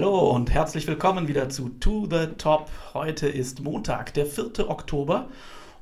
[0.00, 2.70] Hallo und herzlich willkommen wieder zu To the Top.
[2.94, 4.70] Heute ist Montag, der 4.
[4.70, 5.28] Oktober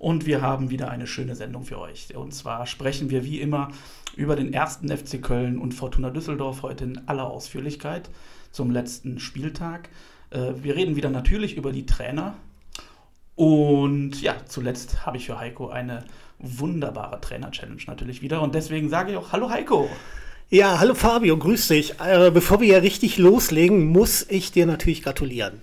[0.01, 2.17] und wir haben wieder eine schöne Sendung für euch.
[2.17, 3.69] Und zwar sprechen wir wie immer
[4.17, 8.11] über den ersten FC Köln und Fortuna Düsseldorf heute in aller Ausführlichkeit
[8.51, 9.89] zum letzten Spieltag.
[10.31, 12.35] Äh, wir reden wieder natürlich über die Trainer.
[13.37, 16.03] Und ja, zuletzt habe ich für Heiko eine
[16.41, 18.43] wunderbare Trainer-Challenge natürlich wieder.
[18.43, 19.89] Und deswegen sage ich auch Hallo Heiko.
[20.51, 22.01] Ja, hallo Fabio, grüß dich.
[22.01, 25.61] Äh, bevor wir ja richtig loslegen, muss ich dir natürlich gratulieren.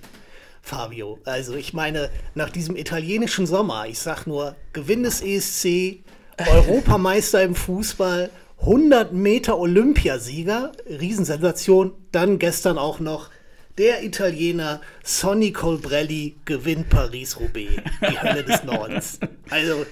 [0.62, 6.04] Fabio, also ich meine, nach diesem italienischen Sommer, ich sag nur, Gewinn des ESC,
[6.48, 13.32] Europameister im Fußball, 100 Meter Olympiasieger, Riesensensation, dann gestern auch noch
[13.80, 19.20] der Italiener Sonny Colbrelli gewinnt Paris-Roubaix, die Hölle des Nordens.
[19.50, 19.86] Also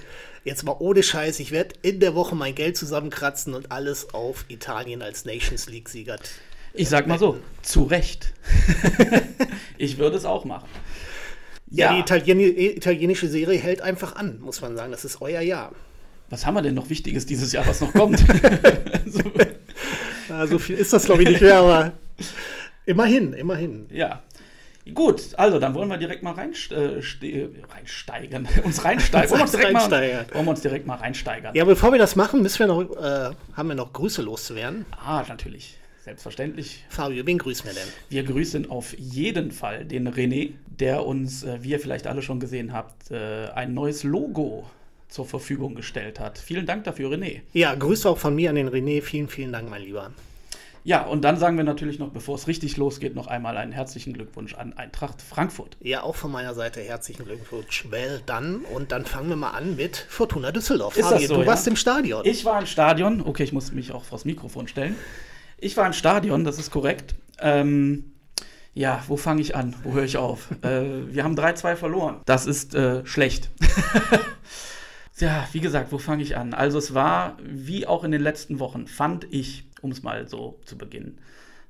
[0.44, 4.44] jetzt mal ohne Scheiß, ich werde in der Woche mein Geld zusammenkratzen und alles auf
[4.48, 6.18] Italien als Nations League-Sieger.
[6.74, 8.32] Ich sag mal so, zu Recht.
[9.78, 10.68] ich würde es auch machen.
[11.70, 14.92] Ja, ja die Italien italienische Serie hält einfach an, muss man sagen.
[14.92, 15.72] Das ist euer Jahr.
[16.30, 18.18] Was haben wir denn noch Wichtiges dieses Jahr, was noch kommt?
[19.06, 19.22] so.
[20.28, 21.92] Ja, so viel ist das, glaube ich, nicht mehr, aber
[22.86, 23.86] immerhin, immerhin.
[23.90, 24.22] Ja,
[24.92, 27.00] Gut, also dann wollen wir direkt mal reinst äh,
[27.74, 28.46] reinsteigern.
[28.64, 29.30] uns reinsteigern.
[29.30, 31.54] Wollen, wir uns direkt mal, wollen wir uns direkt mal reinsteigern.
[31.54, 34.84] Ja, bevor wir das machen, müssen wir noch, äh, haben wir noch Grüße loszuwerden.
[34.90, 35.78] Ah, natürlich.
[36.04, 36.84] Selbstverständlich.
[36.90, 37.88] Fabio, wen grüßen wir denn?
[38.10, 42.40] Wir grüßen auf jeden Fall den René, der uns, äh, wie ihr vielleicht alle schon
[42.40, 44.68] gesehen habt, äh, ein neues Logo
[45.08, 46.36] zur Verfügung gestellt hat.
[46.36, 47.40] Vielen Dank dafür, René.
[47.54, 49.00] Ja, Grüße auch von mir an den René.
[49.00, 50.10] Vielen, vielen Dank, mein Lieber.
[50.86, 54.12] Ja, und dann sagen wir natürlich noch, bevor es richtig losgeht, noch einmal einen herzlichen
[54.12, 55.78] Glückwunsch an Eintracht Frankfurt.
[55.80, 57.86] Ja, auch von meiner Seite herzlichen Glückwunsch.
[57.90, 58.66] Well dann.
[58.66, 60.94] Und dann fangen wir mal an mit Fortuna Düsseldorf.
[60.98, 61.46] Ist Fabian, das so, du ja?
[61.46, 62.26] warst im Stadion.
[62.26, 63.22] Ich war im Stadion.
[63.22, 64.94] Okay, ich muss mich auch vors Mikrofon stellen.
[65.56, 67.14] Ich war im Stadion, das ist korrekt.
[67.40, 68.12] Ähm,
[68.74, 69.74] ja, wo fange ich an?
[69.84, 70.50] Wo höre ich auf?
[70.62, 72.20] äh, wir haben 3-2 verloren.
[72.26, 73.48] Das ist äh, schlecht.
[75.18, 76.52] ja, wie gesagt, wo fange ich an?
[76.52, 80.58] Also es war, wie auch in den letzten Wochen, fand ich um es mal so
[80.64, 81.18] zu beginnen.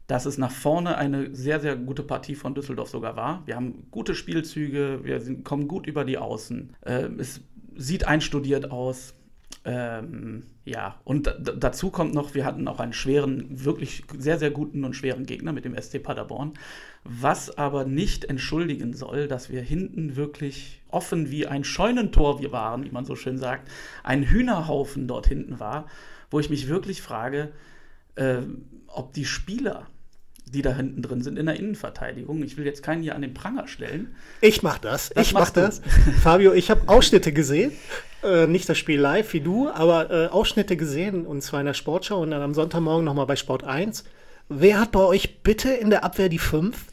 [0.06, 3.42] Dass es nach vorne eine sehr, sehr gute Partie von Düsseldorf sogar war.
[3.47, 6.76] Wir haben gute Spielzüge, wir sind, kommen gut über die Außen.
[6.82, 7.41] Äh, es
[7.76, 9.14] sieht einstudiert aus.
[9.64, 14.84] Ähm, ja, und dazu kommt noch, wir hatten auch einen schweren, wirklich sehr, sehr guten
[14.84, 16.53] und schweren Gegner mit dem SC Paderborn,
[17.04, 22.84] was aber nicht entschuldigen soll, dass wir hinten wirklich offen wie ein Scheunentor wir waren,
[22.84, 23.70] wie man so schön sagt,
[24.03, 25.86] ein Hühnerhaufen dort hinten war,
[26.30, 27.53] wo ich mich wirklich frage,
[28.16, 28.36] äh,
[28.86, 29.86] ob die Spieler,
[30.47, 33.34] die da hinten drin sind in der Innenverteidigung, ich will jetzt keinen hier an den
[33.34, 34.14] Pranger stellen.
[34.41, 35.10] Ich mach das.
[35.10, 35.80] das ich mach das.
[36.22, 37.72] Fabio, ich habe Ausschnitte gesehen.
[38.22, 41.74] Äh, nicht das Spiel live wie du, aber äh, Ausschnitte gesehen und zwar in der
[41.74, 44.04] Sportschau und dann am Sonntagmorgen nochmal bei Sport 1.
[44.48, 46.86] Wer hat bei euch bitte in der Abwehr die 5?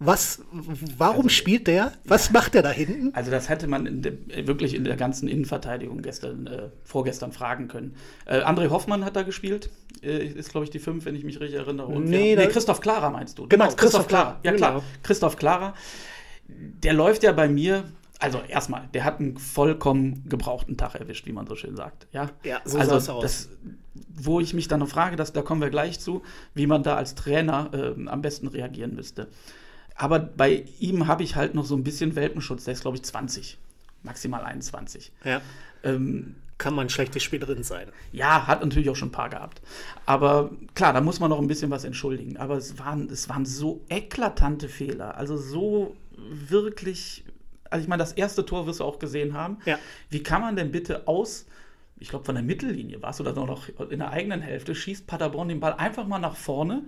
[0.00, 0.42] Was,
[0.98, 1.92] warum also, spielt der?
[2.04, 3.14] Was ja, macht der da hinten?
[3.14, 7.94] Also das hätte man de, wirklich in der ganzen Innenverteidigung gestern, äh, vorgestern fragen können.
[8.26, 9.70] Äh, André Hoffmann hat da gespielt,
[10.02, 11.86] äh, ist glaube ich die fünf, wenn ich mich richtig erinnere.
[11.86, 13.46] Und nee, nee Christoph Klara meinst du?
[13.46, 14.40] Genau, Christoph, Christoph Klara.
[14.42, 14.84] Ja klar, genau.
[15.02, 15.74] Christoph Klara.
[16.48, 17.84] Der läuft ja bei mir
[18.18, 22.06] also erstmal, der hat einen vollkommen gebrauchten Tag erwischt, wie man so schön sagt.
[22.12, 23.22] Ja, ja so also sah es aus.
[23.22, 23.48] Das,
[24.14, 26.22] wo ich mich dann noch frage, dass, da kommen wir gleich zu,
[26.54, 29.28] wie man da als Trainer äh, am besten reagieren müsste.
[29.96, 32.64] Aber bei ihm habe ich halt noch so ein bisschen Welpenschutz.
[32.64, 33.58] Der ist, glaube ich, 20,
[34.02, 35.12] maximal 21.
[35.24, 35.40] Ja.
[35.82, 37.88] Ähm, Kann man schlechtes Spiel drin sein.
[38.12, 39.60] Ja, hat natürlich auch schon ein paar gehabt.
[40.06, 42.36] Aber klar, da muss man noch ein bisschen was entschuldigen.
[42.36, 45.16] Aber es waren, es waren so eklatante Fehler.
[45.16, 47.24] Also so wirklich.
[47.70, 49.58] Also ich meine, das erste Tor wirst du auch gesehen haben.
[49.64, 49.78] Ja.
[50.10, 51.46] Wie kann man denn bitte aus
[51.98, 55.48] ich glaube, von der Mittellinie war es oder noch in der eigenen Hälfte, schießt Paderborn
[55.48, 56.82] den Ball einfach mal nach vorne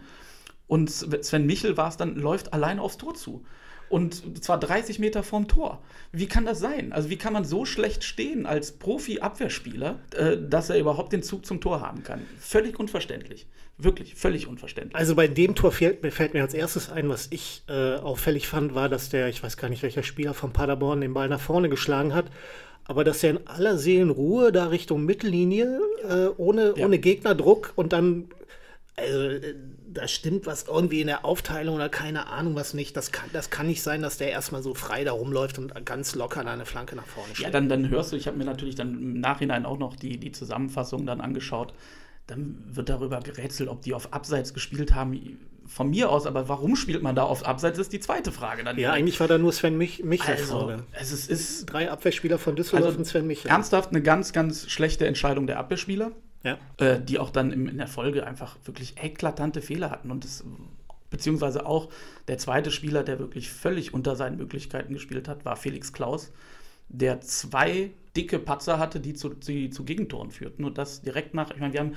[0.67, 3.45] und Sven Michel war es dann, läuft allein aufs Tor zu.
[3.89, 5.81] Und zwar 30 Meter vorm Tor.
[6.11, 6.93] Wie kann das sein?
[6.93, 11.47] Also, wie kann man so schlecht stehen als Profi-Abwehrspieler, äh, dass er überhaupt den Zug
[11.47, 12.23] zum Tor haben kann?
[12.41, 13.47] Völlig unverständlich.
[13.79, 14.97] Wirklich, völlig unverständlich.
[14.97, 18.75] Also, bei dem Tor fällt, fällt mir als erstes ein, was ich äh, auffällig fand,
[18.75, 21.69] war, dass der, ich weiß gar nicht, welcher Spieler von Paderborn den Ball nach vorne
[21.69, 22.27] geschlagen hat
[22.89, 26.85] aber dass er in aller Seelenruhe da Richtung Mittellinie, äh, ohne, ja.
[26.85, 28.29] ohne Gegnerdruck und dann
[28.97, 29.55] also äh,
[29.97, 32.97] da stimmt was irgendwie in der Aufteilung oder keine Ahnung was nicht.
[32.97, 36.15] Das kann, das kann nicht sein, dass der erstmal so frei da rumläuft und ganz
[36.15, 37.43] locker da eine Flanke nach vorne schlägt.
[37.43, 40.19] Ja, dann, dann hörst du, ich habe mir natürlich dann im Nachhinein auch noch die,
[40.19, 41.73] die Zusammenfassung dann angeschaut.
[42.27, 45.39] Dann wird darüber gerätselt, ob die auf Abseits gespielt haben.
[45.67, 48.63] Von mir aus, aber warum spielt man da auf Abseits, ist die zweite Frage.
[48.63, 50.85] Dann ja, eigentlich war da nur Sven Mich Michel also, vorne.
[50.93, 53.51] Es ist, ist, Drei Abwehrspieler von Düsseldorf also, und Sven Michel.
[53.51, 56.13] Ernsthaft eine ganz, ganz schlechte Entscheidung der Abwehrspieler
[56.47, 56.59] ja.
[56.79, 60.11] äh, die auch dann im, in der Folge einfach wirklich eklatante Fehler hatten.
[60.11, 60.45] Und es
[61.11, 61.89] beziehungsweise auch
[62.29, 66.33] der zweite Spieler, der wirklich völlig unter seinen Möglichkeiten gespielt hat, war Felix Klaus,
[66.89, 70.65] der zwei dicke Patzer hatte, die zu, die zu Gegentoren führten.
[70.65, 71.95] Und das direkt nach, ich meine, wir haben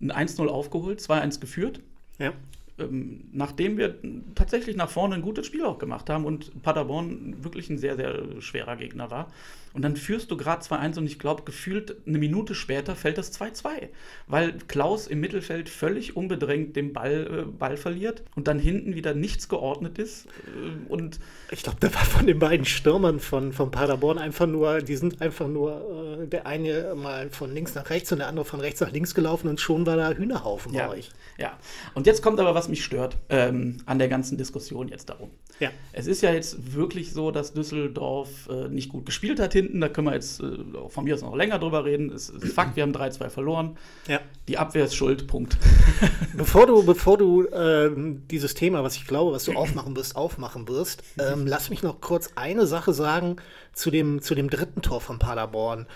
[0.00, 1.80] ein 1-0 aufgeholt, 2-1 geführt.
[2.18, 2.32] Ja.
[2.78, 3.96] Ähm, nachdem wir
[4.34, 8.40] tatsächlich nach vorne ein gutes Spiel auch gemacht haben und Paderborn wirklich ein sehr, sehr
[8.40, 9.30] schwerer Gegner war.
[9.72, 13.32] Und dann führst du gerade 2-1 und ich glaube, gefühlt eine Minute später fällt das
[13.38, 13.88] 2-2,
[14.26, 19.14] weil Klaus im Mittelfeld völlig unbedrängt den Ball, äh, Ball verliert und dann hinten wieder
[19.14, 20.26] nichts geordnet ist.
[20.26, 21.20] Äh, und
[21.52, 25.22] ich glaube, da war von den beiden Stürmern von, von Paderborn einfach nur, die sind
[25.22, 28.80] einfach nur äh, der eine mal von links nach rechts und der andere von rechts
[28.80, 31.10] nach links gelaufen und schon war da Hühnerhaufen ja, bei euch.
[31.38, 31.56] Ja,
[31.94, 35.30] und jetzt kommt aber, was mich stört ähm, an der ganzen Diskussion jetzt darum.
[35.60, 35.70] Ja.
[35.92, 39.80] Es ist ja jetzt wirklich so, dass Düsseldorf äh, nicht gut gespielt hat hinten.
[39.80, 40.56] Da können wir jetzt äh,
[40.88, 42.10] von mir aus noch länger drüber reden.
[42.12, 43.76] Es ist Fakt, wir haben 3-2 verloren.
[44.08, 44.20] Ja.
[44.48, 45.56] Die Abwehr ist schuld, Punkt.
[46.34, 50.68] Bevor du, bevor du ähm, dieses Thema, was ich glaube, was du aufmachen wirst, aufmachen
[50.68, 53.36] wirst, ähm, lass mich noch kurz eine Sache sagen
[53.72, 55.86] zu dem, zu dem dritten Tor von Paderborn.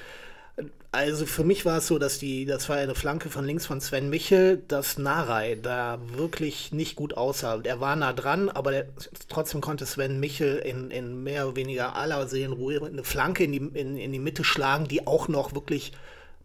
[0.92, 3.80] Also für mich war es so, dass die, das war eine Flanke von links von
[3.80, 7.60] Sven Michel, dass Narei da wirklich nicht gut aussah.
[7.64, 8.86] Er war nah dran, aber der,
[9.28, 13.80] trotzdem konnte Sven Michel in, in mehr oder weniger aller Seelenruhe eine Flanke in die,
[13.80, 15.92] in, in die Mitte schlagen, die auch noch wirklich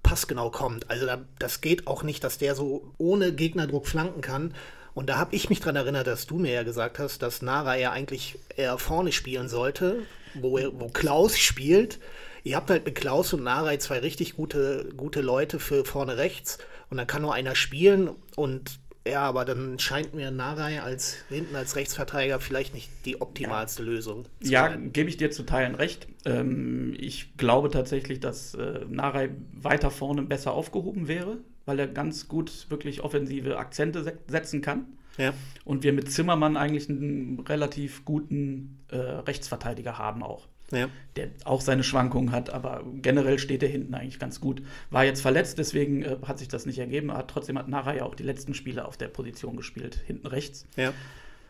[0.02, 0.90] passgenau kommt.
[0.90, 4.56] Also da, das geht auch nicht, dass der so ohne Gegnerdruck flanken kann.
[4.96, 7.76] Und da habe ich mich daran erinnert, dass du mir ja gesagt hast, dass Nara
[7.78, 9.98] ja eigentlich eher vorne spielen sollte,
[10.34, 12.00] wo, wo Klaus spielt.
[12.44, 16.58] Ihr habt halt mit Klaus und Narei zwei richtig gute, gute Leute für vorne rechts
[16.90, 21.56] und dann kann nur einer spielen und ja, aber dann scheint mir Narei als hinten
[21.56, 23.90] als Rechtsverteidiger vielleicht nicht die optimalste ja.
[23.90, 24.26] Lösung.
[24.42, 26.08] Ja, gebe ich dir zu Teilen recht.
[26.26, 32.28] Ähm, ich glaube tatsächlich, dass äh, Narei weiter vorne besser aufgehoben wäre, weil er ganz
[32.28, 34.86] gut wirklich offensive Akzente se setzen kann.
[35.18, 35.34] Ja.
[35.66, 40.88] Und wir mit Zimmermann eigentlich einen relativ guten äh, Rechtsverteidiger haben auch ja.
[41.16, 44.62] der auch seine Schwankungen hat, aber generell steht er hinten eigentlich ganz gut.
[44.89, 48.04] War jetzt verletzt, deswegen äh, hat sich das nicht ergeben, aber trotzdem hat Nara ja
[48.04, 50.66] auch die letzten Spiele auf der Position gespielt, hinten rechts.
[50.75, 50.94] Ja.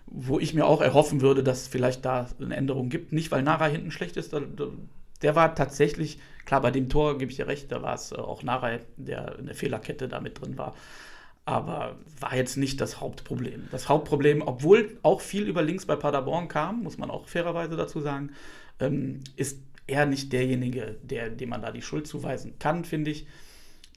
[0.06, 3.12] Wo ich mir auch erhoffen würde, dass es vielleicht da eine Änderung gibt.
[3.12, 4.34] Nicht, weil Nara hinten schlecht ist,
[5.22, 8.16] der war tatsächlich, klar, bei dem Tor gebe ich dir recht, da war es äh,
[8.16, 10.76] auch Nara, der in der Fehlerkette da mit drin war.
[11.46, 13.70] Aber war jetzt nicht das Hauptproblem.
[13.72, 18.02] Das Hauptproblem, obwohl auch viel über links bei Paderborn kam, muss man auch fairerweise dazu
[18.02, 18.32] sagen,
[18.80, 23.28] ähm, ist er nicht derjenige, der, dem man da die Schuld zuweisen kann, finde ich.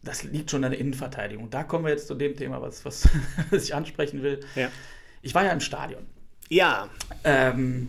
[0.03, 1.51] Das liegt schon an der Innenverteidigung.
[1.51, 3.09] Da kommen wir jetzt zu dem Thema, was, was,
[3.51, 4.41] was ich ansprechen will.
[4.57, 4.69] Ja.
[5.21, 6.05] Ich war ja im Stadion.
[6.49, 6.89] Ja.
[7.23, 7.89] Ähm,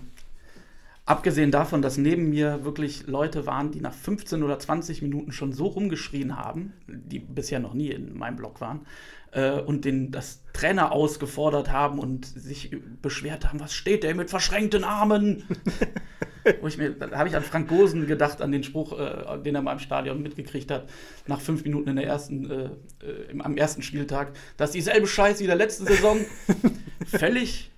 [1.05, 5.51] abgesehen davon, dass neben mir wirklich Leute waren, die nach 15 oder 20 Minuten schon
[5.51, 8.85] so rumgeschrien haben, die bisher noch nie in meinem Blog waren,
[9.31, 14.29] äh, und den das Trainer ausgefordert haben und sich beschwert haben, was steht der mit
[14.29, 15.43] verschränkten Armen?
[16.61, 19.55] Wo ich mir, da habe ich an Frank Gosen gedacht, an den Spruch, äh, den
[19.55, 20.89] er mal im Stadion mitgekriegt hat,
[21.25, 22.63] nach fünf Minuten in der ersten, äh,
[23.05, 26.17] äh im, am ersten Spieltag, dass dieselbe Scheiße wie der letzten Saison.
[27.05, 27.71] völlig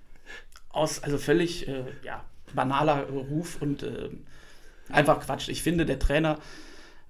[0.70, 2.24] aus, also völlig, äh, ja,
[2.56, 4.10] banaler Ruf und äh,
[4.90, 5.50] einfach Quatsch.
[5.50, 6.40] Ich finde, der Trainer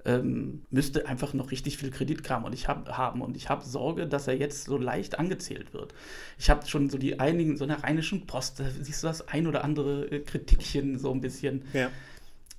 [0.05, 3.21] ähm, müsste einfach noch richtig viel Kreditkram und ich hab, haben.
[3.21, 5.93] Und ich habe Sorge, dass er jetzt so leicht angezählt wird.
[6.37, 9.27] Ich habe schon so die einigen, so in der Rheinischen Post, da siehst du das
[9.27, 11.63] ein oder andere äh, Kritikchen so ein bisschen.
[11.73, 11.89] Ja.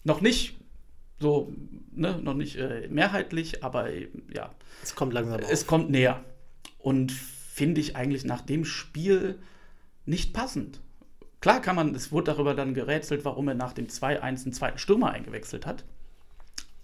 [0.03, 0.57] Noch nicht
[1.21, 1.53] so,
[1.93, 4.51] ne, noch nicht äh, mehrheitlich, aber äh, ja.
[4.83, 5.67] Es kommt langsam Es auf.
[5.69, 6.25] kommt näher.
[6.79, 9.39] Und finde ich eigentlich nach dem Spiel
[10.05, 10.81] nicht passend.
[11.41, 14.79] Klar kann man, es wurde darüber dann gerätselt, warum er nach dem 2-1 einen zweiten
[14.79, 15.85] Stürmer eingewechselt hat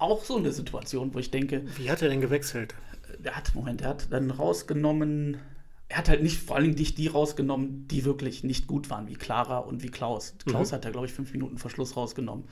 [0.03, 1.63] auch so eine Situation, wo ich denke.
[1.77, 2.75] Wie hat er denn gewechselt?
[3.19, 5.39] Der hat, Moment, der hat dann rausgenommen.
[5.89, 9.15] Er hat halt nicht, vor allen Dingen die rausgenommen, die wirklich nicht gut waren, wie
[9.15, 10.35] Clara und wie Klaus.
[10.45, 10.77] Klaus mhm.
[10.77, 12.45] hat da, glaube ich, fünf Minuten Verschluss rausgenommen.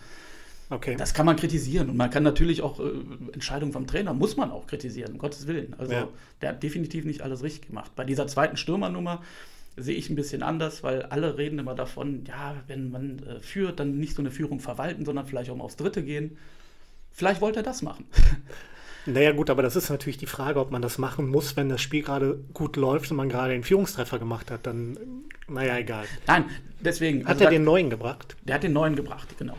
[0.69, 0.95] Okay.
[0.97, 1.91] Das kann man kritisieren.
[1.91, 2.93] Und man kann natürlich auch äh,
[3.33, 5.75] Entscheidungen vom Trainer, muss man auch kritisieren, um Gottes Willen.
[5.77, 6.09] Also ja.
[6.43, 7.91] der hat definitiv nicht alles richtig gemacht.
[7.97, 9.23] Bei dieser zweiten Stürmernummer
[9.83, 13.81] sehe ich ein bisschen anders, weil alle reden immer davon, ja, wenn man äh, führt,
[13.81, 16.37] dann nicht so eine Führung verwalten, sondern vielleicht auch mal aufs Dritte gehen.
[17.13, 18.07] Vielleicht wollte er das machen.
[19.07, 21.81] Naja gut, aber das ist natürlich die Frage, ob man das machen muss, wenn das
[21.81, 24.67] Spiel gerade gut läuft und man gerade den Führungstreffer gemacht hat.
[24.67, 24.99] Dann,
[25.49, 26.05] naja, egal.
[26.27, 26.45] Nein,
[26.81, 27.23] deswegen.
[27.23, 28.37] Hat also er da, den neuen gebracht?
[28.45, 29.57] Der hat den neuen gebracht, genau.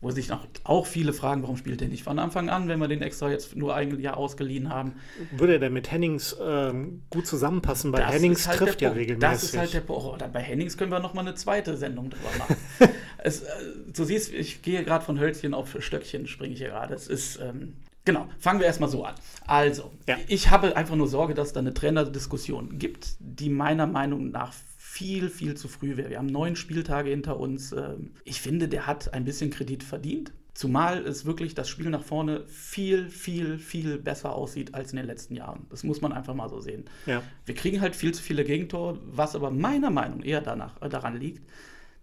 [0.00, 2.86] Wo sich noch auch viele fragen, warum spielt er nicht von Anfang an, wenn wir
[2.86, 4.96] den extra jetzt nur ein Jahr ausgeliehen haben.
[5.32, 7.92] Würde er denn mit Hennings ähm, gut zusammenpassen?
[7.92, 9.30] Weil das Hennings halt trifft ja regelmäßig.
[9.30, 10.22] Das ist halt der Punkt.
[10.22, 12.56] Oh, bei Hennings können wir noch mal eine zweite Sendung drüber machen.
[13.18, 13.46] es, äh,
[13.86, 16.94] du siehst, ich gehe gerade von Hölzchen auf Stöckchen, springe ich hier gerade.
[16.94, 17.74] Es ist, ähm,
[18.04, 19.14] genau, fangen wir erstmal so an.
[19.46, 20.16] Also, ja.
[20.28, 24.52] ich habe einfach nur Sorge, dass da eine Trainerdiskussion gibt, die meiner Meinung nach
[24.96, 26.08] viel, viel zu früh wäre.
[26.08, 27.72] Wir haben neun Spieltage hinter uns.
[27.72, 30.32] Ähm, ich finde, der hat ein bisschen Kredit verdient.
[30.54, 35.04] Zumal es wirklich das Spiel nach vorne viel, viel, viel besser aussieht als in den
[35.04, 35.66] letzten Jahren.
[35.68, 36.86] Das muss man einfach mal so sehen.
[37.04, 37.22] Ja.
[37.44, 41.20] Wir kriegen halt viel zu viele Gegentore, was aber meiner Meinung eher danach, äh, daran
[41.20, 41.46] liegt,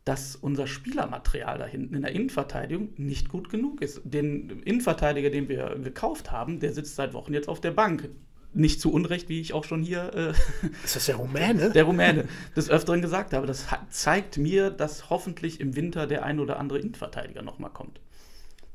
[0.05, 4.01] dass unser Spielermaterial da hinten in der Innenverteidigung nicht gut genug ist.
[4.03, 8.09] Den Innenverteidiger, den wir gekauft haben, der sitzt seit Wochen jetzt auf der Bank.
[8.53, 10.13] Nicht zu Unrecht, wie ich auch schon hier.
[10.13, 11.71] Äh, ist das der Rumäne?
[11.71, 13.47] Der Rumäne des Öfteren gesagt habe.
[13.47, 17.99] Das zeigt mir, dass hoffentlich im Winter der ein oder andere Innenverteidiger nochmal kommt.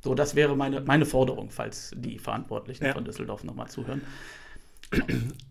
[0.02, 2.92] So, das wäre meine, meine Forderung, falls die Verantwortlichen ja.
[2.92, 4.02] von Düsseldorf nochmal zuhören.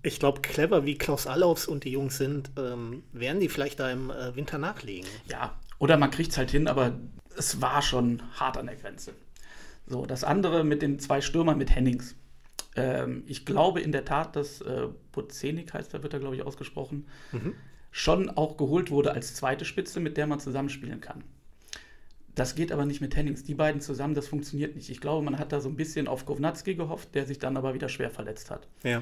[0.02, 3.92] Ich glaube, clever wie Klaus Allaufs und die Jungs sind, ähm, werden die vielleicht da
[3.92, 5.08] im äh, Winter nachlegen.
[5.30, 6.94] Ja, oder man kriegt es halt hin, aber
[7.36, 9.14] es war schon hart an der Grenze.
[9.86, 12.16] So, das andere mit den zwei Stürmern mit Hennings.
[12.78, 16.44] Ähm, ich glaube in der Tat, dass äh, Bozenik heißt, da wird er, glaube ich,
[16.44, 17.54] ausgesprochen, mhm.
[17.92, 21.24] schon auch geholt wurde als zweite Spitze, mit der man zusammenspielen kann.
[22.36, 23.44] Das geht aber nicht mit Hennings.
[23.44, 24.92] Die beiden zusammen, das funktioniert nicht.
[24.92, 27.74] Ich glaube, man hat da so ein bisschen auf Kovnatski gehofft, der sich dann aber
[27.74, 28.68] wieder schwer verletzt hat.
[28.84, 29.02] Ja.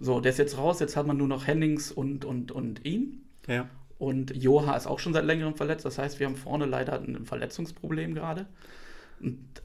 [0.00, 0.78] So, der ist jetzt raus.
[0.78, 3.24] Jetzt hat man nur noch Hennings und, und, und ihn.
[3.48, 3.68] Ja.
[3.98, 5.84] Und Joha ist auch schon seit längerem verletzt.
[5.84, 8.46] Das heißt, wir haben vorne leider ein Verletzungsproblem gerade.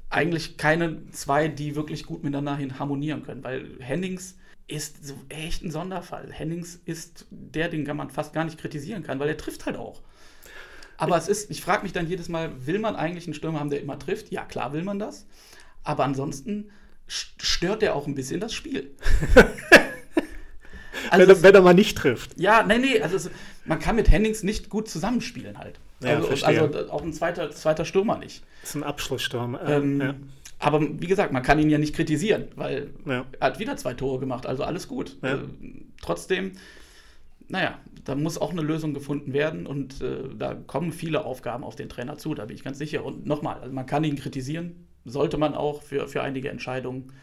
[0.09, 5.71] Eigentlich keine zwei, die wirklich gut miteinander harmonieren können, weil Hennings ist so echt ein
[5.71, 6.31] Sonderfall.
[6.31, 10.01] Hennings ist der, den man fast gar nicht kritisieren kann, weil er trifft halt auch.
[10.97, 13.69] Aber es ist, ich frage mich dann jedes Mal, will man eigentlich einen Stürmer haben,
[13.69, 14.31] der immer trifft?
[14.31, 15.25] Ja, klar will man das.
[15.83, 16.71] Aber ansonsten
[17.07, 18.95] stört er auch ein bisschen das Spiel.
[21.13, 22.39] also wenn, er, wenn, er, mal nicht trifft.
[22.39, 23.29] Ja, nee, nee, also es,
[23.65, 25.79] man kann mit Hennings nicht gut zusammenspielen halt.
[26.01, 28.43] Ja, also, also, auch ein zweiter, zweiter Stürmer nicht.
[28.61, 29.57] Das ist ein Abschlusssturm.
[29.65, 30.15] Ähm, ja.
[30.59, 33.25] Aber wie gesagt, man kann ihn ja nicht kritisieren, weil ja.
[33.39, 35.17] er hat wieder zwei Tore gemacht, also alles gut.
[35.21, 35.37] Äh,
[36.01, 36.53] trotzdem
[37.47, 41.75] naja, da muss auch eine Lösung gefunden werden und äh, da kommen viele Aufgaben auf
[41.75, 43.05] den Trainer zu, da bin ich ganz sicher.
[43.05, 47.13] Und nochmal, also man kann ihn kritisieren, sollte man auch für, für einige Entscheidungen,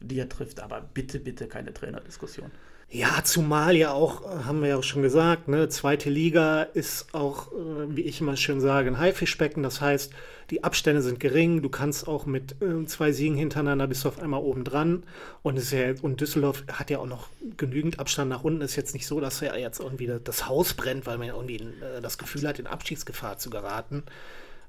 [0.00, 2.50] die er trifft, aber bitte, bitte keine Trainerdiskussion.
[2.88, 7.12] Ja, zumal ja auch, äh, haben wir ja auch schon gesagt, ne, zweite Liga ist
[7.14, 9.64] auch, äh, wie ich immer schön sage, ein Haifischbecken.
[9.64, 10.12] Das heißt,
[10.50, 11.62] die Abstände sind gering.
[11.62, 15.02] Du kannst auch mit äh, zwei Siegen hintereinander bist du auf einmal oben dran.
[15.42, 18.60] Und, ist ja, und Düsseldorf hat ja auch noch genügend Abstand nach unten.
[18.60, 22.00] Ist jetzt nicht so, dass er jetzt irgendwie das Haus brennt, weil man irgendwie äh,
[22.00, 24.04] das Gefühl hat, in Abstiegsgefahr zu geraten.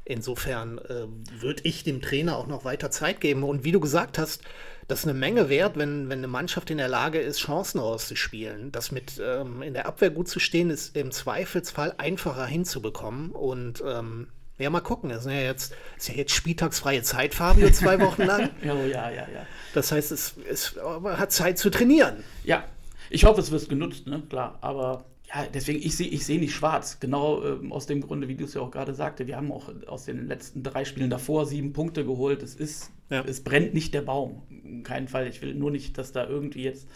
[0.06, 1.06] Insofern äh,
[1.40, 3.44] würde ich dem Trainer auch noch weiter Zeit geben.
[3.44, 4.42] Und wie du gesagt hast,
[4.88, 8.72] das ist eine Menge wert, wenn, wenn eine Mannschaft in der Lage ist, Chancen auszuspielen.
[8.72, 13.32] Das mit ähm, in der Abwehr gut zu stehen, ist im Zweifelsfall einfacher hinzubekommen.
[13.32, 14.28] Und ähm,
[14.58, 15.10] ja, mal gucken.
[15.10, 18.50] Das ist ja jetzt, ist ja jetzt spieltagsfreie Zeit, Fabio, zwei Wochen lang.
[18.64, 19.46] oh, ja, ja, ja.
[19.74, 22.24] Das heißt, es, es hat Zeit zu trainieren.
[22.44, 22.64] Ja,
[23.10, 24.24] ich hoffe, es wird genutzt, ne?
[24.30, 24.58] klar.
[24.62, 27.00] Aber ja, deswegen, ich sehe ich seh nicht schwarz.
[27.00, 29.28] Genau ähm, aus dem Grunde, wie du es ja auch gerade sagte.
[29.28, 32.42] Wir haben auch aus den letzten drei Spielen davor sieben Punkte geholt.
[32.42, 33.24] Es ist, ja.
[33.26, 34.44] es brennt nicht der Baum.
[34.50, 35.28] In keinem Fall.
[35.28, 36.88] Ich will nur nicht, dass da irgendwie jetzt.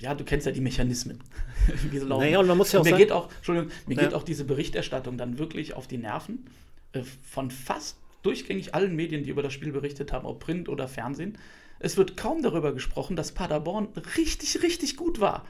[0.00, 1.20] Ja, du kennst ja die Mechanismen.
[1.90, 2.24] wie so laufen.
[2.24, 4.02] Naja, und man muss ja auch mir sagen, geht auch, Entschuldigung, mir ja.
[4.02, 6.46] geht auch diese Berichterstattung dann wirklich auf die Nerven.
[6.92, 10.88] Äh, von fast durchgängig allen Medien, die über das Spiel berichtet haben, ob Print oder
[10.88, 11.38] Fernsehen.
[11.80, 15.46] Es wird kaum darüber gesprochen, dass Paderborn richtig, richtig gut war.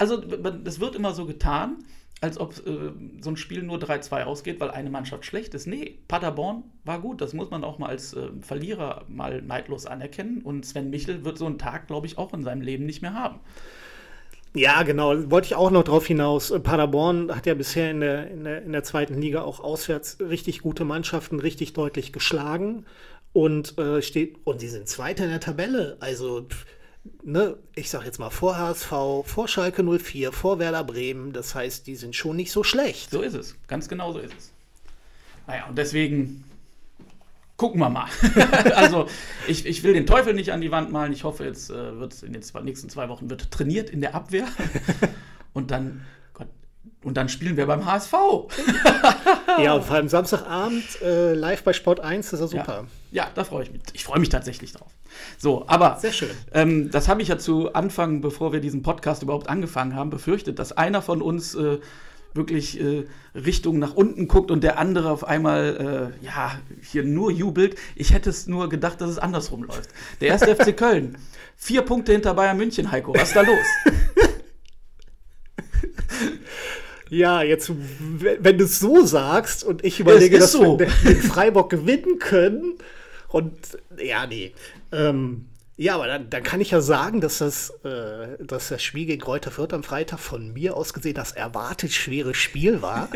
[0.00, 0.22] Also
[0.64, 1.84] es wird immer so getan,
[2.22, 2.90] als ob äh,
[3.20, 5.66] so ein Spiel nur 3-2 ausgeht, weil eine Mannschaft schlecht ist.
[5.66, 7.20] Nee, Paderborn war gut.
[7.20, 10.40] Das muss man auch mal als äh, Verlierer mal neidlos anerkennen.
[10.40, 13.12] Und Sven Michel wird so einen Tag, glaube ich, auch in seinem Leben nicht mehr
[13.12, 13.40] haben.
[14.54, 15.30] Ja, genau.
[15.30, 16.50] Wollte ich auch noch drauf hinaus.
[16.62, 20.62] Paderborn hat ja bisher in der, in der, in der zweiten Liga auch auswärts richtig
[20.62, 22.86] gute Mannschaften richtig deutlich geschlagen.
[23.34, 25.98] Und äh, steht, und sie sind Zweiter in der Tabelle.
[26.00, 26.64] Also pff,
[27.22, 28.90] ne, ich sag jetzt mal vor HSV,
[29.24, 31.32] vor Schalke 04, vor Werder Bremen.
[31.32, 33.10] Das heißt, die sind schon nicht so schlecht.
[33.10, 33.56] So ist es.
[33.66, 34.52] Ganz genau so ist es.
[35.46, 36.44] Naja, und deswegen
[37.56, 38.08] gucken wir mal.
[38.74, 39.06] also,
[39.46, 41.12] ich, ich will den Teufel nicht an die Wand malen.
[41.12, 44.14] Ich hoffe, jetzt äh, wird in den zwei, nächsten zwei Wochen wird trainiert in der
[44.14, 44.46] Abwehr.
[45.52, 46.02] und dann
[47.02, 48.12] und dann spielen wir beim HSV.
[49.62, 52.86] ja, und vor allem Samstagabend äh, live bei Sport 1 ist ja super.
[53.10, 53.82] Ja, ja da freue ich mich.
[53.94, 54.90] Ich freue mich tatsächlich drauf.
[55.38, 56.30] So, aber Sehr schön.
[56.52, 60.58] Ähm, das habe ich ja zu Anfang, bevor wir diesen Podcast überhaupt angefangen haben, befürchtet,
[60.58, 61.78] dass einer von uns äh,
[62.34, 66.52] wirklich äh, Richtung nach unten guckt und der andere auf einmal äh, ja
[66.82, 67.76] hier nur jubelt.
[67.96, 69.90] Ich hätte es nur gedacht, dass es andersrum läuft.
[70.20, 71.16] Der erste FC Köln.
[71.56, 73.14] Vier Punkte hinter Bayern München, Heiko.
[73.14, 73.66] Was ist da los?
[77.10, 80.78] Ja, jetzt, wenn du es so sagst und ich überlege, dass so.
[80.78, 82.78] wir mit Freiburg gewinnen können
[83.28, 83.52] und
[83.98, 84.54] ja, nee.
[84.92, 89.06] Ähm, Ja, aber dann, dann kann ich ja sagen, dass das, äh, dass das Spiel
[89.06, 93.08] gegen Kräuter Fürth am Freitag von mir aus gesehen das erwartet schwere Spiel war.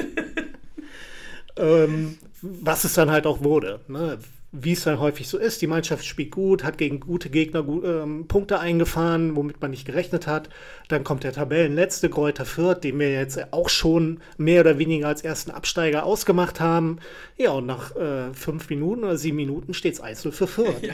[1.57, 3.81] ähm, was es dann halt auch wurde.
[3.87, 4.19] Ne?
[4.57, 5.61] Wie es dann häufig so ist.
[5.63, 9.85] Die Mannschaft spielt gut, hat gegen gute Gegner gut, ähm, Punkte eingefahren, womit man nicht
[9.85, 10.49] gerechnet hat.
[10.87, 15.23] Dann kommt der Tabellenletzte, Kräuter Fürth, den wir jetzt auch schon mehr oder weniger als
[15.23, 17.01] ersten Absteiger ausgemacht haben.
[17.37, 20.75] Ja, und nach äh, fünf Minuten oder sieben Minuten steht es 1 für Fürth.
[20.85, 20.93] Ja.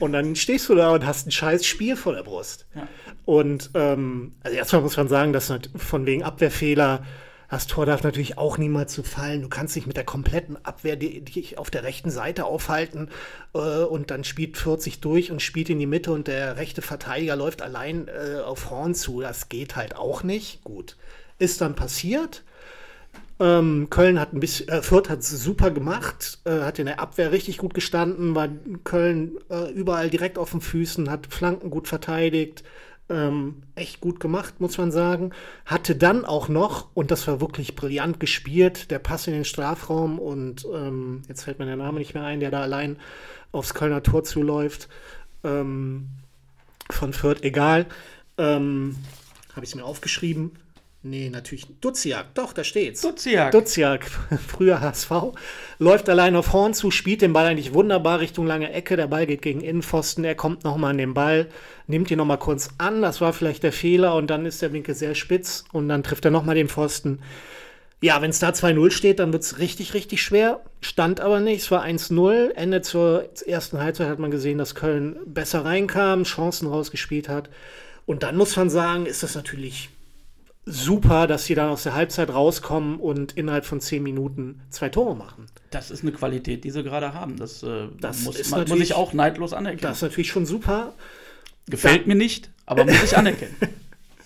[0.00, 2.66] Und dann stehst du da und hast ein scheiß Spiel vor der Brust.
[2.74, 2.88] Ja.
[3.24, 7.04] Und ähm, also erstmal muss man sagen, dass von wegen Abwehrfehler
[7.48, 9.42] das Tor darf natürlich auch niemals zu fallen.
[9.42, 13.08] Du kannst dich mit der kompletten Abwehr die auf der rechten Seite aufhalten
[13.54, 17.36] äh, und dann spielt 40 durch und spielt in die Mitte und der rechte Verteidiger
[17.36, 19.20] läuft allein äh, auf Horn zu.
[19.20, 20.64] Das geht halt auch nicht.
[20.64, 20.96] Gut.
[21.38, 22.42] Ist dann passiert.
[23.38, 27.00] Ähm, Köln hat ein bisschen, äh, Fürth hat es super gemacht, äh, hat in der
[27.00, 28.48] Abwehr richtig gut gestanden, war
[28.82, 32.64] Köln äh, überall direkt auf den Füßen, hat Flanken gut verteidigt,
[33.08, 35.30] ähm, echt gut gemacht, muss man sagen.
[35.64, 40.18] Hatte dann auch noch, und das war wirklich brillant gespielt, der Pass in den Strafraum
[40.18, 42.98] und ähm, jetzt fällt mir der Name nicht mehr ein, der da allein
[43.52, 44.88] aufs Kölner Tor zuläuft.
[45.44, 46.08] Ähm,
[46.90, 47.86] von Fürth, egal.
[48.38, 48.96] Ähm,
[49.54, 50.52] Habe ich es mir aufgeschrieben.
[51.08, 51.66] Nee, natürlich.
[51.80, 53.00] Duziak, doch, da steht's.
[53.00, 53.52] Duziak.
[53.52, 54.10] Duziak,
[54.48, 55.10] früher HSV,
[55.78, 58.96] läuft allein auf Horn zu, spielt den Ball eigentlich wunderbar Richtung lange Ecke.
[58.96, 61.46] Der Ball geht gegen Innenpfosten, er kommt nochmal an den Ball,
[61.86, 63.02] nimmt ihn nochmal kurz an.
[63.02, 66.24] Das war vielleicht der Fehler und dann ist der Winkel sehr spitz und dann trifft
[66.24, 67.20] er nochmal den Pfosten.
[68.00, 70.60] Ja, wenn es da 2-0 steht, dann wird es richtig, richtig schwer.
[70.80, 71.62] Stand aber nicht.
[71.62, 72.50] Es war 1-0.
[72.50, 77.48] Ende zur ersten Halbzeit hat man gesehen, dass Köln besser reinkam, Chancen rausgespielt hat.
[78.06, 79.88] Und dann muss man sagen, ist das natürlich
[80.66, 85.14] super, dass sie dann aus der Halbzeit rauskommen und innerhalb von zehn Minuten zwei Tore
[85.14, 85.46] machen.
[85.70, 87.36] Das ist eine Qualität, die sie gerade haben.
[87.36, 89.82] Das, äh, das muss, man, muss ich auch neidlos anerkennen.
[89.82, 90.94] Das ist natürlich schon super.
[91.68, 92.08] Gefällt ja.
[92.08, 93.54] mir nicht, aber muss ich anerkennen.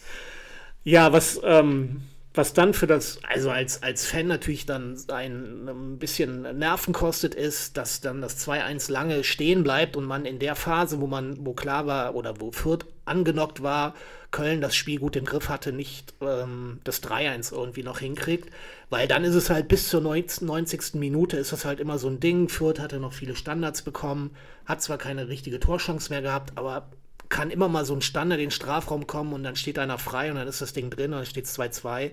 [0.84, 2.00] ja, was, ähm,
[2.32, 7.34] was dann für das, also als, als Fan natürlich dann ein, ein bisschen Nerven kostet,
[7.34, 11.44] ist, dass dann das 2-1 lange stehen bleibt und man in der Phase, wo man,
[11.44, 13.94] wo klar war oder wo Fürth angenockt war,
[14.30, 18.48] Köln das Spiel gut im Griff hatte, nicht ähm, das 3-1 irgendwie noch hinkriegt.
[18.88, 20.94] Weil dann ist es halt bis zur 90.
[20.94, 22.48] Minute ist das halt immer so ein Ding.
[22.48, 24.30] Fürth hatte noch viele Standards bekommen,
[24.66, 26.90] hat zwar keine richtige Torchance mehr gehabt, aber
[27.30, 30.30] kann immer mal so ein Standard in den Strafraum kommen und dann steht einer frei
[30.30, 32.10] und dann ist das Ding drin und dann steht es 2-2.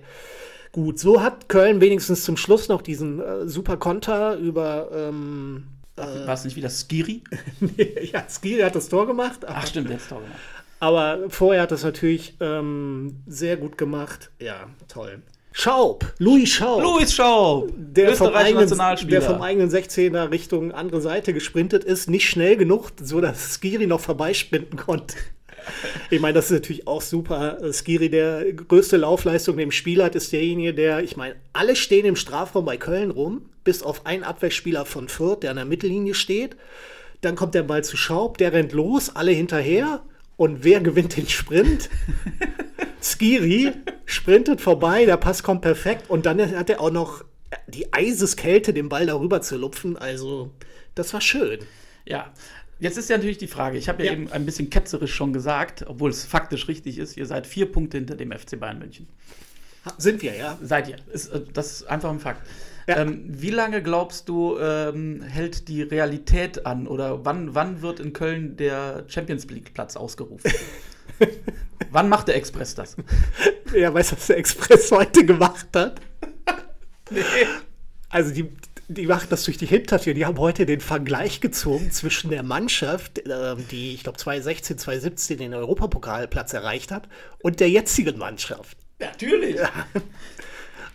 [0.72, 4.90] Gut, so hat Köln wenigstens zum Schluss noch diesen äh, super Konter über.
[4.92, 7.22] Ähm, äh, War es nicht wieder Skiri?
[8.12, 9.40] ja, Skiri hat das Tor gemacht.
[9.46, 10.38] Ach, stimmt, der hat das Tor gemacht.
[10.80, 14.30] Aber vorher hat das natürlich ähm, sehr gut gemacht.
[14.38, 15.22] Ja, toll.
[15.52, 16.82] Schaub, Louis Schaub.
[16.82, 18.68] Louis Schaub, der vom, eigenen,
[19.08, 23.86] der vom eigenen 16er Richtung andere Seite gesprintet ist, nicht schnell genug, so dass Skiri
[23.86, 25.16] noch vorbeisprinten konnte.
[26.10, 27.58] Ich meine, das ist natürlich auch super.
[27.72, 32.16] Skiri, der größte Laufleistung im Spiel hat, ist derjenige, der, ich meine, alle stehen im
[32.16, 36.56] Strafraum bei Köln rum, bis auf einen Abwehrspieler von Fürth, der an der Mittellinie steht.
[37.20, 40.02] Dann kommt der Ball zu Schaub, der rennt los, alle hinterher.
[40.36, 41.90] Und wer gewinnt den Sprint?
[43.02, 43.72] Skiri
[44.04, 47.24] sprintet vorbei, der Pass kommt perfekt und dann hat er auch noch
[47.66, 49.96] die Eiseskälte, den Ball darüber zu lupfen.
[49.96, 50.50] Also,
[50.94, 51.60] das war schön.
[52.04, 52.32] Ja,
[52.80, 55.32] Jetzt ist ja natürlich die Frage, ich habe ja, ja, eben ein bisschen ketzerisch schon
[55.32, 59.08] gesagt, obwohl es faktisch richtig ist, ihr seid vier Punkte hinter dem FC Bayern München.
[59.96, 60.58] Sind wir, ja.
[60.62, 60.96] Seid ihr.
[61.12, 62.46] Ist, äh, das ist einfach ein Fakt.
[62.86, 62.98] Ja.
[62.98, 68.12] Ähm, wie lange glaubst du, ähm, hält die Realität an oder wann, wann wird in
[68.12, 70.50] Köln der Champions League-Platz ausgerufen?
[71.90, 72.96] wann macht der Express das?
[73.72, 76.00] Weißt du, was der Express heute gemacht hat?
[77.10, 77.20] Nee.
[78.10, 78.50] Also die,
[78.88, 80.14] die machen das durch die Hintertür.
[80.14, 85.38] Die haben heute den Vergleich gezogen zwischen der Mannschaft, äh, die, ich glaube, 2016, 2017
[85.38, 87.08] den Europapokalplatz erreicht hat,
[87.42, 88.76] und der jetzigen Mannschaft.
[88.98, 89.56] Natürlich.
[89.56, 89.70] Ja.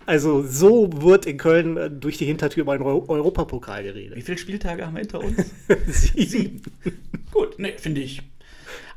[0.05, 4.17] Also so wird in Köln äh, durch die Hintertür über den Europapokal geredet.
[4.17, 5.37] Wie viele Spieltage haben wir hinter uns?
[5.87, 6.27] Sieben.
[6.27, 6.61] Sieben.
[7.31, 8.21] Gut, ne, finde ich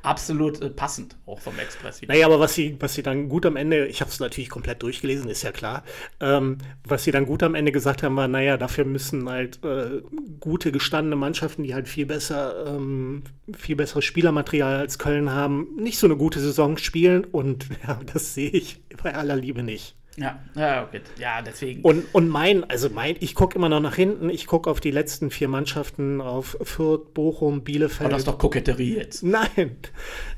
[0.07, 2.13] absolut äh, passend, auch vom Express wieder.
[2.13, 4.83] Naja, aber was sie, was sie dann gut am Ende, ich habe es natürlich komplett
[4.83, 5.85] durchgelesen, ist ja klar,
[6.21, 10.03] ähm, was sie dann gut am Ende gesagt haben, war, naja, dafür müssen halt äh,
[10.41, 13.25] gute, gestandene Mannschaften, die halt viel besser, ähm,
[13.57, 18.35] viel besseres Spielermaterial als Köln haben, nicht so eine gute Saison spielen und ja, das
[18.35, 19.97] sehe ich bei aller Liebe nicht.
[20.19, 21.03] Ja, ja, okay.
[21.19, 21.83] Ja, deswegen.
[21.83, 24.31] Und, und mein, also mein, ich gucke immer noch nach hinten.
[24.31, 28.01] Ich gucke auf die letzten vier Mannschaften, auf Fürth, Bochum, Bielefeld.
[28.01, 29.23] Aber das ist doch Koketterie jetzt.
[29.23, 29.77] Nein.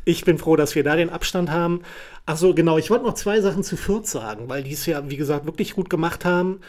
[0.04, 1.82] Ich bin froh, dass wir da den Abstand haben.
[2.26, 2.76] Achso, genau.
[2.76, 5.74] Ich wollte noch zwei Sachen zu Fürth sagen, weil die es ja, wie gesagt, wirklich
[5.74, 6.60] gut gemacht haben.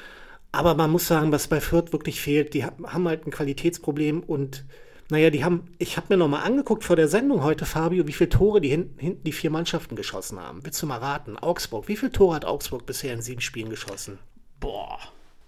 [0.51, 4.65] Aber man muss sagen, was bei Fürth wirklich fehlt, die haben halt ein Qualitätsproblem und
[5.11, 8.13] Naja, die haben, ich habe mir noch mal angeguckt vor der Sendung heute, Fabio, wie
[8.13, 10.63] viele Tore die hinten, hinten die vier Mannschaften geschossen haben.
[10.63, 11.35] Willst du mal raten?
[11.35, 14.19] Augsburg, wie viele Tore hat Augsburg bisher in sieben Spielen geschossen?
[14.59, 14.99] Boah,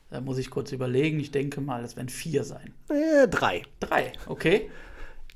[0.10, 1.20] da muss ich kurz überlegen.
[1.20, 2.74] Ich denke mal, das werden vier sein.
[2.90, 3.62] Äh, drei.
[3.80, 4.72] Drei, okay.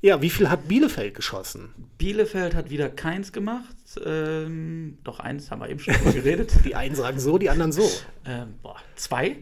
[0.02, 1.72] Ja, wie viel hat Bielefeld geschossen?
[1.96, 3.76] Bielefeld hat wieder keins gemacht.
[4.04, 6.52] Ähm, doch eins haben wir eben schon geredet.
[6.64, 7.88] Die einen sagen so, die anderen so.
[8.24, 9.36] Ähm, boah, zwei?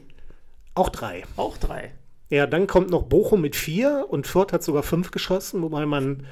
[0.74, 1.24] Auch drei.
[1.36, 1.92] Auch drei.
[2.30, 6.26] Ja, dann kommt noch Bochum mit vier und Fürth hat sogar fünf geschossen, wobei man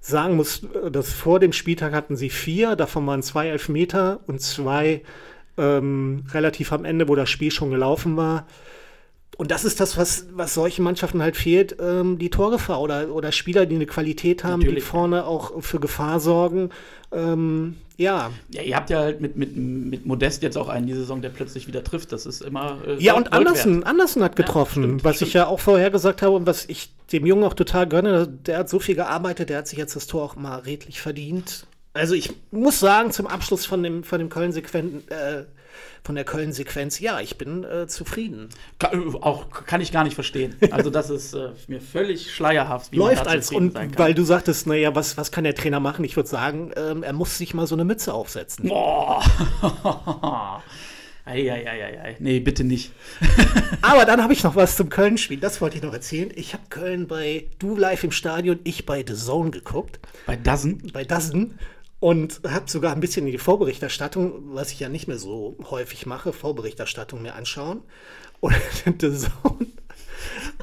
[0.00, 5.02] sagen muss, dass vor dem Spieltag hatten sie vier, davon waren zwei Elfmeter und zwei
[5.56, 8.46] ähm, relativ am Ende, wo das Spiel schon gelaufen war.
[9.38, 13.32] Und das ist das, was, was solchen Mannschaften halt fehlt, ähm, die Torgefahr oder, oder
[13.32, 14.84] Spieler, die eine Qualität haben, Natürlich.
[14.84, 16.70] die vorne auch für Gefahr sorgen.
[17.12, 18.30] Ähm, ja.
[18.50, 21.30] Ja, ihr habt ja halt mit, mit, mit Modest jetzt auch einen die Saison, der
[21.30, 22.12] plötzlich wieder trifft.
[22.12, 22.78] Das ist immer.
[22.86, 23.86] Äh, Ja, und Andersen, wert.
[23.86, 25.28] Andersen hat getroffen, stimmt, was stimmt.
[25.28, 28.26] ich ja auch vorher gesagt habe und was ich dem Jungen auch total gönne.
[28.28, 31.66] Der hat so viel gearbeitet, der hat sich jetzt das Tor auch mal redlich verdient.
[31.94, 35.42] Also ich muss sagen, zum Abschluss von dem, von dem Köln-Sequenz, äh,
[36.04, 38.48] von der Köln-Sequenz, ja, ich bin äh, zufrieden.
[38.78, 40.56] Ka- äh, auch kann ich gar nicht verstehen.
[40.70, 43.96] Also, das ist äh, mir völlig schleierhaft, wie Läuft als, und kann.
[43.98, 46.04] weil du sagtest, naja, was, was kann der Trainer machen?
[46.04, 48.68] Ich würde sagen, ähm, er muss sich mal so eine Mütze aufsetzen.
[48.68, 49.22] Boah.
[51.24, 52.16] Eieieiei.
[52.18, 52.90] Nee, bitte nicht.
[53.82, 56.32] Aber dann habe ich noch was zum Köln-Spiel, das wollte ich noch erzählen.
[56.34, 60.00] Ich habe Köln bei Du live im Stadion, ich bei The Zone geguckt.
[60.26, 60.90] Bei Dozen.
[60.92, 61.58] bei Dozen
[62.02, 66.32] und habe sogar ein bisschen die Vorberichterstattung, was ich ja nicht mehr so häufig mache,
[66.32, 67.82] Vorberichterstattung mir anschauen.
[68.40, 69.68] Und The Zone,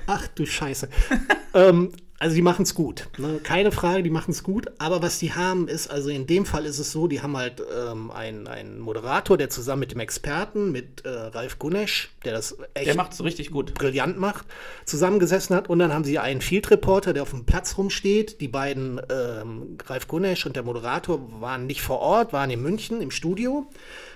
[0.05, 0.89] ach du Scheiße.
[1.53, 3.39] ähm, also die machen es gut, ne?
[3.41, 4.67] keine Frage, die machen es gut.
[4.77, 7.63] Aber was die haben ist, also in dem Fall ist es so, die haben halt
[7.73, 12.57] ähm, einen, einen Moderator, der zusammen mit dem Experten, mit äh, Ralf Gunesch, der das
[12.73, 13.73] echt Der macht es richtig gut.
[13.73, 14.45] brillant macht,
[14.83, 15.69] zusammengesessen hat.
[15.69, 18.41] Und dann haben sie einen Field Reporter, der auf dem Platz rumsteht.
[18.41, 23.01] Die beiden, ähm, Ralf Gunesch und der Moderator, waren nicht vor Ort, waren in München
[23.01, 23.65] im Studio,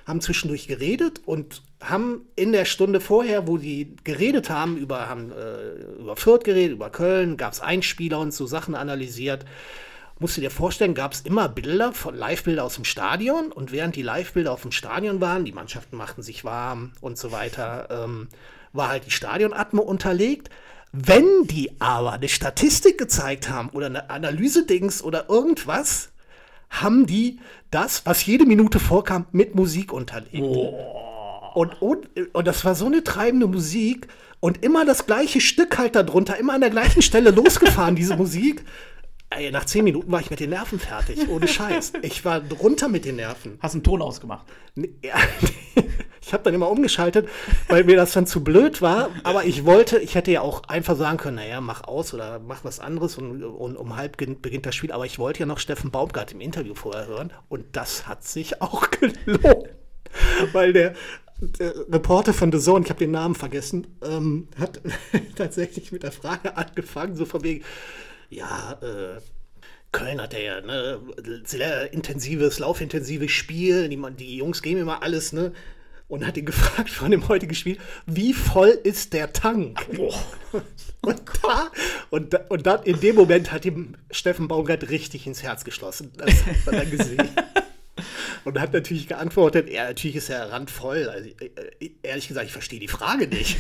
[0.06, 5.32] haben zwischendurch geredet und haben in der Stunde vorher, wo die geredet haben, über, haben,
[5.32, 9.46] äh, über Fürth geredet, über Köln, gab es Einspieler und so Sachen analysiert.
[10.20, 13.96] Musst du dir vorstellen, gab es immer Bilder von Live-Bilder aus dem Stadion und während
[13.96, 18.28] die Live-Bilder auf dem Stadion waren, die Mannschaften machten sich warm und so weiter, ähm,
[18.72, 20.50] war halt die Stadionatmo unterlegt.
[20.92, 26.13] Wenn die aber eine Statistik gezeigt haben oder eine Analyse-Dings oder irgendwas,
[26.82, 27.40] haben die
[27.72, 30.44] das, was jede Minute vorkam, mit Musik unterlegt.
[31.54, 34.08] Und, und, und das war so eine treibende Musik
[34.40, 38.66] und immer das gleiche Stück halt darunter, immer an der gleichen Stelle losgefahren, diese Musik.
[39.30, 41.94] Ey, nach zehn Minuten war ich mit den Nerven fertig, ohne Scheiß.
[42.02, 43.58] Ich war drunter mit den Nerven.
[43.62, 44.46] Hast einen Ton ausgemacht.
[44.76, 45.16] Ja,
[46.26, 47.28] ich habe dann immer umgeschaltet,
[47.68, 49.10] weil mir das dann zu blöd war.
[49.24, 52.64] Aber ich wollte, ich hätte ja auch einfach sagen können, naja, mach aus oder mach
[52.64, 54.92] was anderes und, und um halb beginn- beginnt das Spiel.
[54.92, 58.62] Aber ich wollte ja noch Steffen Baumgart im Interview vorher hören und das hat sich
[58.62, 58.90] auch
[59.26, 59.70] gelohnt.
[60.54, 60.94] Weil der,
[61.42, 64.80] der Reporter von The Zone, ich habe den Namen vergessen, ähm, hat
[65.36, 67.64] tatsächlich mit der Frage angefangen, so von wegen,
[68.30, 69.20] ja, äh,
[69.92, 71.00] Köln hat ja ne,
[71.44, 73.90] sehr intensives, laufintensives Spiel.
[73.90, 75.52] Die, die Jungs geben immer alles, ne?
[76.14, 79.84] Und hat ihn gefragt von dem heutigen Spiel, wie voll ist der Tank?
[81.02, 81.72] Und, da,
[82.12, 86.14] und, da, und dann in dem Moment hat ihm Steffen Baumgart richtig ins Herz geschlossen.
[86.16, 87.28] Das hat man dann gesehen.
[88.46, 91.10] Und hat natürlich geantwortet, ja, natürlich ist er randvoll.
[91.10, 93.58] Also, äh, ehrlich gesagt, ich verstehe die Frage nicht.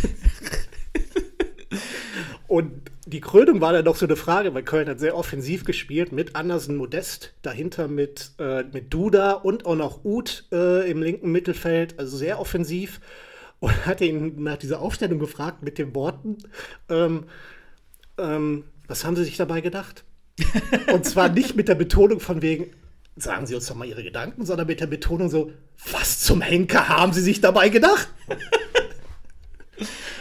[2.47, 6.11] Und die Krönung war dann noch so eine Frage, weil Köln hat sehr offensiv gespielt
[6.11, 11.31] mit Andersen Modest, dahinter mit, äh, mit Duda und auch noch Uth äh, im linken
[11.31, 13.01] Mittelfeld, also sehr offensiv.
[13.59, 16.37] Und hat ihn nach dieser Aufstellung gefragt mit den Worten,
[16.89, 17.25] ähm,
[18.17, 20.03] ähm, was haben Sie sich dabei gedacht?
[20.91, 22.71] Und zwar nicht mit der Betonung von wegen,
[23.15, 25.51] sagen Sie uns doch mal Ihre Gedanken, sondern mit der Betonung so,
[25.91, 28.09] was zum Henker haben Sie sich dabei gedacht?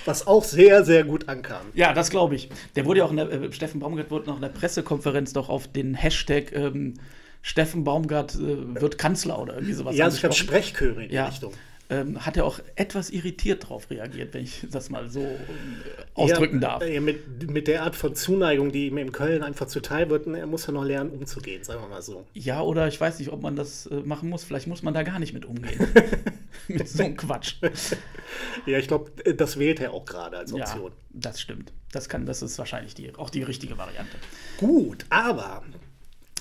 [0.05, 1.67] Was auch sehr, sehr gut ankam.
[1.75, 2.49] Ja, das glaube ich.
[2.77, 5.49] Der wurde ja auch in der, äh, Steffen Baumgart wurde noch in der Pressekonferenz doch
[5.49, 6.95] auf den Hashtag ähm,
[7.43, 10.37] Steffen Baumgart äh, wird Kanzler oder irgendwie sowas Ja, also ich glaube.
[10.37, 11.27] Sprechchöre in die ja.
[11.27, 11.53] Richtung.
[11.93, 15.37] Ähm, hat er auch etwas irritiert drauf reagiert, wenn ich das mal so äh,
[16.15, 16.83] ausdrücken ja, darf.
[16.83, 20.47] äh, mit, mit der Art von Zuneigung, die ihm in Köln einfach zuteil wird, er
[20.47, 22.25] muss ja noch lernen, umzugehen, sagen wir mal so.
[22.33, 24.43] Ja, oder ich weiß nicht, ob man das äh, machen muss.
[24.43, 25.87] Vielleicht muss man da gar nicht mit umgehen.
[26.69, 27.57] mit so einem Quatsch.
[28.67, 30.93] Ja, ich glaube, das wählt er auch gerade als Ja, Option.
[31.11, 31.73] das stimmt.
[31.93, 34.17] Das, kann, das ist wahrscheinlich die, auch die richtige Variante.
[34.57, 35.63] Gut, aber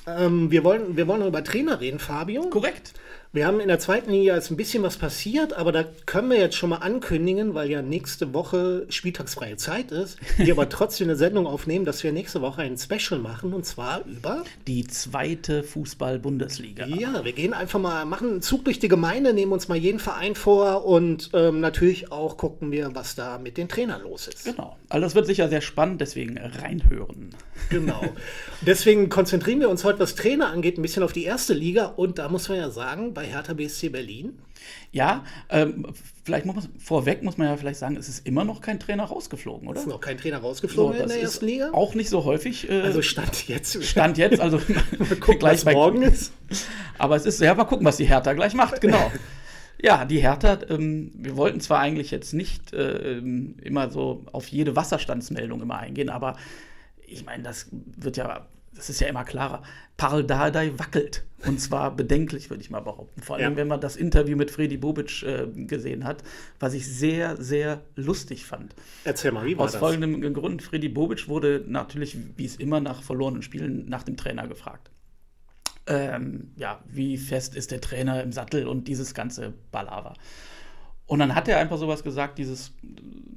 [0.08, 2.44] ähm, wir, wollen, wir wollen noch über Trainer reden, Fabio.
[2.50, 2.94] Korrekt.
[3.34, 6.38] Wir haben in der zweiten Liga jetzt ein bisschen was passiert, aber da können wir
[6.38, 11.16] jetzt schon mal ankündigen, weil ja nächste Woche spieltagsfreie Zeit ist, wir aber trotzdem eine
[11.16, 16.88] Sendung aufnehmen, dass wir nächste Woche ein Special machen und zwar über die zweite Fußball-Bundesliga.
[16.88, 20.00] Ja, wir gehen einfach mal, machen einen Zug durch die Gemeinde, nehmen uns mal jeden
[20.00, 24.44] Verein vor und ähm, natürlich auch gucken wir, was da mit den Trainern los ist.
[24.44, 24.76] Genau.
[24.90, 27.30] Also das wird sicher sehr spannend, deswegen reinhören.
[27.70, 28.04] Genau.
[28.60, 32.20] Deswegen konzentrieren wir uns heute, was Trainer angeht, ein bisschen auf die erste Liga und
[32.20, 34.40] da muss man ja sagen, bei Hertha BSC Berlin?
[34.92, 35.88] Ja, ähm,
[36.24, 39.06] vielleicht muss man vorweg muss man ja vielleicht sagen, es ist immer noch kein Trainer
[39.06, 39.78] rausgeflogen, oder?
[39.78, 41.72] Es ist noch kein Trainer rausgeflogen so, in der ersten Liga?
[41.72, 42.70] Auch nicht so häufig.
[42.70, 43.84] Äh, also Stand jetzt.
[43.84, 44.60] Stand jetzt, also
[45.20, 46.34] gucken, gleich was morgen ist.
[46.98, 49.12] Aber es ist, ja, mal gucken, was die Hertha gleich macht, genau.
[49.84, 54.76] Ja, die Hertha, ähm, wir wollten zwar eigentlich jetzt nicht äh, immer so auf jede
[54.76, 56.38] Wasserstandsmeldung immer eingehen, aber
[57.02, 59.64] ich meine, das wird ja das ist ja immer klarer,
[59.98, 61.24] Parl Dardai wackelt.
[61.46, 63.22] Und zwar bedenklich, würde ich mal behaupten.
[63.22, 63.58] Vor allem, ja.
[63.58, 66.24] wenn man das Interview mit Freddy Bobic äh, gesehen hat,
[66.60, 68.76] was ich sehr, sehr lustig fand.
[69.04, 69.80] Erzähl mal, wie war Aus das?
[69.80, 74.48] folgendem Grund, Freddy Bobic wurde natürlich, wie es immer nach verlorenen Spielen, nach dem Trainer
[74.48, 74.92] gefragt.
[75.88, 80.14] Ähm, ja, wie fest ist der Trainer im Sattel und dieses ganze Balava.
[81.12, 82.72] Und dann hat er einfach sowas gesagt, dieses,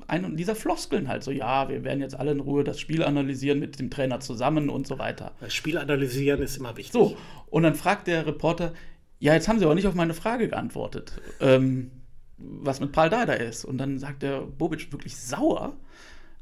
[0.06, 3.58] ein, dieser Floskeln halt, so, ja, wir werden jetzt alle in Ruhe das Spiel analysieren
[3.58, 5.32] mit dem Trainer zusammen und so weiter.
[5.40, 6.92] Das Spiel analysieren ist immer wichtig.
[6.92, 7.16] So,
[7.50, 8.74] und dann fragt der Reporter,
[9.18, 11.90] ja, jetzt haben Sie aber nicht auf meine Frage geantwortet, ähm,
[12.38, 13.64] was mit Paul Dada ist.
[13.64, 15.72] Und dann sagt der Bobic wirklich sauer,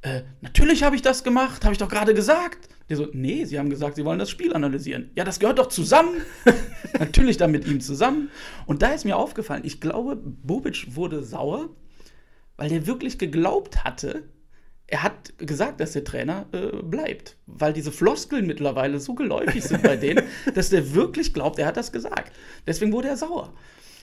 [0.02, 2.68] äh, natürlich habe ich das gemacht, habe ich doch gerade gesagt.
[2.88, 5.10] Der so, nee, Sie haben gesagt, Sie wollen das Spiel analysieren.
[5.14, 6.20] Ja, das gehört doch zusammen.
[6.98, 8.30] natürlich dann mit ihm zusammen.
[8.66, 11.70] Und da ist mir aufgefallen, ich glaube, Bobic wurde sauer,
[12.56, 14.28] weil der wirklich geglaubt hatte,
[14.88, 19.82] er hat gesagt, dass der Trainer äh, bleibt, weil diese Floskeln mittlerweile so geläufig sind
[19.82, 22.32] bei denen, dass der wirklich glaubt, er hat das gesagt.
[22.66, 23.54] Deswegen wurde er sauer.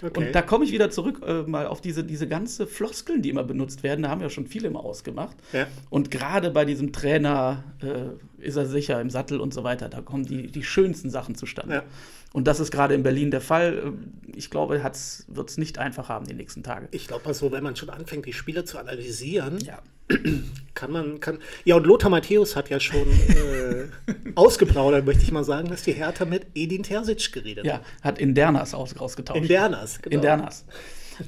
[0.02, 0.18] Okay.
[0.18, 3.44] Und da komme ich wieder zurück äh, mal auf diese, diese ganze Floskeln, die immer
[3.44, 4.04] benutzt werden.
[4.04, 5.36] Da haben wir schon viele immer ausgemacht.
[5.52, 5.68] Ja.
[5.90, 9.90] Und gerade bei diesem Trainer äh, ist er sicher im Sattel und so weiter.
[9.90, 11.76] Da kommen die, die schönsten Sachen zustande.
[11.76, 11.84] Ja.
[12.32, 13.94] Und das ist gerade in Berlin der Fall.
[14.36, 16.88] Ich glaube, wird es nicht einfach haben die nächsten Tage.
[16.92, 19.80] Ich glaube mal so, wenn man schon anfängt, die Spiele zu analysieren, ja.
[20.74, 21.40] kann man, kann.
[21.66, 23.88] Ja, und Lothar Matthäus hat ja schon äh,
[24.36, 27.82] ausgeplaudert, möchte ich mal sagen, dass die Hertha mit Edin Terzic geredet hat.
[27.82, 29.42] Ja, hat in Dernas aus, ausgetauscht.
[29.42, 30.16] In Dernas, genau.
[30.16, 30.66] In Dernas.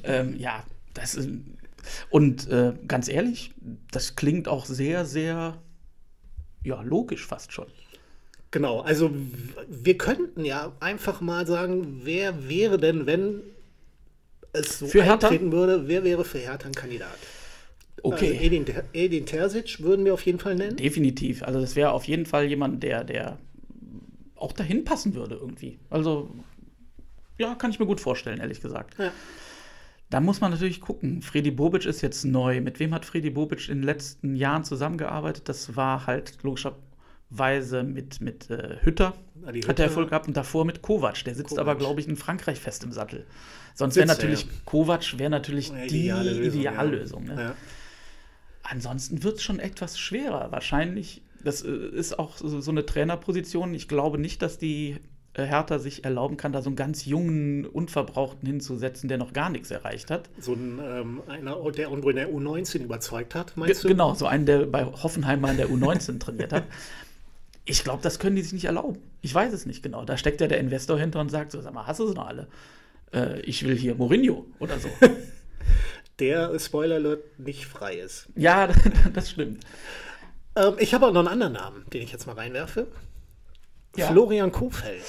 [0.03, 0.63] ähm, ja,
[0.93, 1.29] das ist.
[2.09, 3.53] Und äh, ganz ehrlich,
[3.91, 5.57] das klingt auch sehr, sehr
[6.63, 7.67] ja, logisch fast schon.
[8.51, 9.11] Genau, also
[9.67, 13.41] wir könnten ja einfach mal sagen, wer wäre denn, wenn
[14.53, 17.17] es so für eintreten würde, wer wäre für Hertha ein Kandidat?
[18.03, 18.31] Okay.
[18.31, 20.77] Also Edin, Edin Terzic würden wir auf jeden Fall nennen?
[20.77, 21.43] Definitiv.
[21.43, 23.37] Also das wäre auf jeden Fall jemand, der, der
[24.35, 25.79] auch dahin passen würde irgendwie.
[25.89, 26.33] Also
[27.37, 28.95] ja, kann ich mir gut vorstellen, ehrlich gesagt.
[28.97, 29.11] Ja.
[30.09, 31.21] Da muss man natürlich gucken.
[31.21, 32.59] Freddy Bobic ist jetzt neu.
[32.59, 35.47] Mit wem hat Freddy Bobic in den letzten Jahren zusammengearbeitet?
[35.47, 36.81] Das war halt logischerweise
[37.31, 41.23] Weise mit, mit äh, Hütter Na, hat er Erfolg gehabt und davor mit Kovac.
[41.23, 41.61] Der sitzt Kovac.
[41.61, 43.25] aber, glaube ich, in Frankreich fest im Sattel.
[43.73, 44.49] Sonst wäre natürlich, ja.
[44.65, 46.43] Kovac wäre natürlich ja, die Ideallösung.
[46.43, 47.55] Ideallösung ne?
[48.63, 50.51] Ansonsten wird es schon etwas schwerer.
[50.51, 53.73] Wahrscheinlich, das äh, ist auch so, so eine Trainerposition.
[53.73, 54.97] Ich glaube nicht, dass die
[55.33, 59.49] äh, Hertha sich erlauben kann, da so einen ganz jungen, Unverbrauchten hinzusetzen, der noch gar
[59.49, 60.29] nichts erreicht hat.
[60.39, 63.93] So ein, ähm, einer, der irgendwo in der U19 überzeugt hat, meinst G du?
[63.93, 66.63] Genau, so einen, der bei Hoffenheim mal in der U19 trainiert hat.
[67.63, 68.97] Ich glaube, das können die sich nicht erlauben.
[69.21, 70.03] Ich weiß es nicht genau.
[70.03, 72.27] Da steckt ja der Investor hinter und sagt so, sag mal, hast du sie noch
[72.27, 72.47] alle?
[73.13, 74.89] Äh, ich will hier Mourinho oder so.
[76.19, 78.27] der, Spoiler Alert, nicht frei ist.
[78.35, 78.67] Ja,
[79.13, 79.65] das stimmt.
[80.55, 82.87] Ähm, ich habe auch noch einen anderen Namen, den ich jetzt mal reinwerfe.
[83.95, 84.07] Ja.
[84.07, 85.03] Florian Kofeld.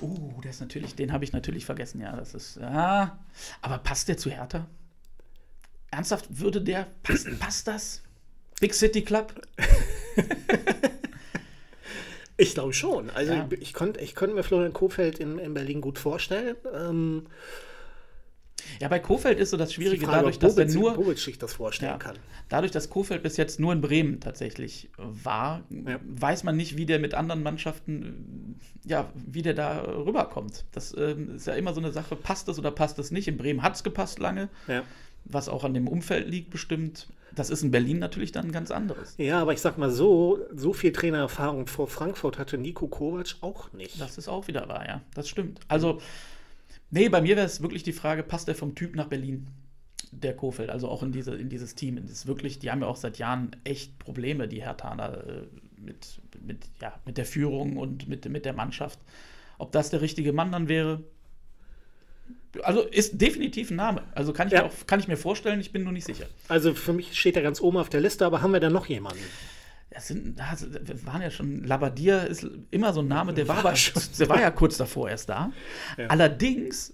[0.00, 2.14] Uh, der ist natürlich, den habe ich natürlich vergessen, ja.
[2.14, 2.56] Das ist.
[2.56, 3.18] Ja.
[3.62, 4.66] Aber passt der zu Hertha?
[5.90, 6.86] Ernsthaft, würde der.
[7.02, 8.02] Passt, passt das?
[8.60, 9.40] Big City Club?
[12.38, 13.10] Ich glaube schon.
[13.10, 13.48] Also ja.
[13.50, 16.56] ich, ich konnte ich konnt mir Florian Kofeld in, in Berlin gut vorstellen.
[16.74, 17.26] Ähm,
[18.80, 20.94] ja, bei Kofeld ist so das Schwierige, Frage, dadurch, dass er nur.
[20.94, 22.16] Bobic sich das vorstellen ja, kann.
[22.48, 25.98] Dadurch, dass Kofeld bis jetzt nur in Bremen tatsächlich war, ja.
[26.06, 30.64] weiß man nicht, wie der mit anderen Mannschaften, ja, wie der da rüberkommt.
[30.72, 33.28] Das ähm, ist ja immer so eine Sache, passt das oder passt das nicht?
[33.28, 34.48] In Bremen hat es gepasst lange.
[34.68, 34.82] Ja
[35.28, 37.08] was auch an dem Umfeld liegt, bestimmt.
[37.34, 39.14] Das ist in Berlin natürlich dann ganz anderes.
[39.18, 43.72] Ja, aber ich sag mal so, so viel Trainererfahrung vor Frankfurt hatte Nico Kovac auch
[43.72, 44.00] nicht.
[44.00, 45.02] Das ist auch wieder wahr, ja.
[45.14, 45.60] Das stimmt.
[45.68, 46.00] Also,
[46.90, 49.48] nee, bei mir wäre es wirklich die Frage, passt der vom Typ nach Berlin?
[50.12, 51.96] Der Kofeld, also auch in, diese, in dieses Team.
[52.00, 55.42] Das ist wirklich, die haben ja auch seit Jahren echt Probleme, die Hertaner, äh,
[55.80, 58.98] mit, mit, ja, mit der Führung und mit, mit der Mannschaft.
[59.58, 61.02] Ob das der richtige Mann dann wäre,
[62.62, 64.02] Also ist definitiv ein Name.
[64.14, 64.62] Also kann ich, Ja.
[64.62, 66.26] mir, auch, kann ich mir vorstellen, ich bin nur nicht sicher.
[66.48, 68.86] Also für mich steht er ganz oben auf der Liste, aber haben wir da noch
[68.86, 69.20] jemanden?
[69.96, 73.74] Das sind, das waren ja schon, Labadier ist immer so ein Name, der war, War
[73.76, 74.02] schon.
[74.18, 75.52] der war ja kurz davor erst da.
[75.96, 76.08] Ja.
[76.08, 76.90] Allerdings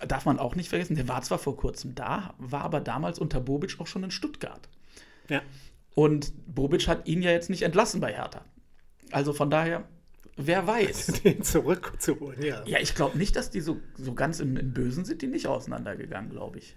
[0.00, 3.18] äh, darf man auch nicht vergessen, der war zwar vor kurzem da, war aber damals
[3.18, 4.70] unter Bobic auch schon in Stuttgart.
[5.28, 5.42] Ja.
[5.94, 8.42] Und Bobic hat ihn ja jetzt nicht entlassen bei Hertha.
[9.10, 9.84] Also von daher,
[10.38, 11.06] wer weiß.
[11.24, 12.62] Den zurückzuholen, ja.
[12.64, 15.46] ja, ich glaube nicht, dass die so, so ganz im, im Bösen sind, die nicht
[15.46, 16.74] auseinandergegangen, glaube ich.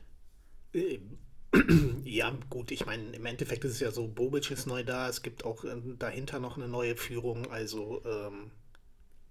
[2.03, 5.21] Ja, gut, ich meine, im Endeffekt ist es ja so, Bobic ist neu da, es
[5.21, 8.51] gibt auch äh, dahinter noch eine neue Führung, also ähm,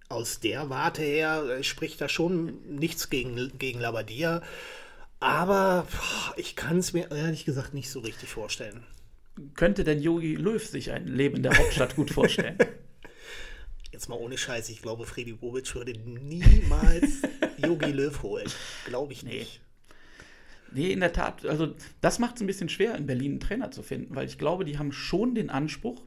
[0.09, 4.41] aus der Warte her äh, spricht da schon nichts gegen, gegen Labadia,
[5.19, 8.83] aber boah, ich kann es mir ehrlich gesagt nicht so richtig vorstellen.
[9.55, 12.57] Könnte denn Jogi Löw sich ein Leben in der Hauptstadt gut vorstellen?
[13.91, 17.21] Jetzt mal ohne Scheiß, ich glaube, Freddy Bobic würde niemals
[17.57, 18.47] Yogi Löw holen.
[18.85, 19.61] Glaube ich nicht.
[20.73, 23.71] Nee, in der Tat, also das macht es ein bisschen schwer, in Berlin einen Trainer
[23.71, 26.03] zu finden, weil ich glaube, die haben schon den Anspruch,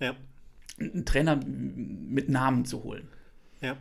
[0.00, 0.16] Ja,
[0.78, 3.08] einen Trainer mit Namen zu holen.
[3.60, 3.76] ja.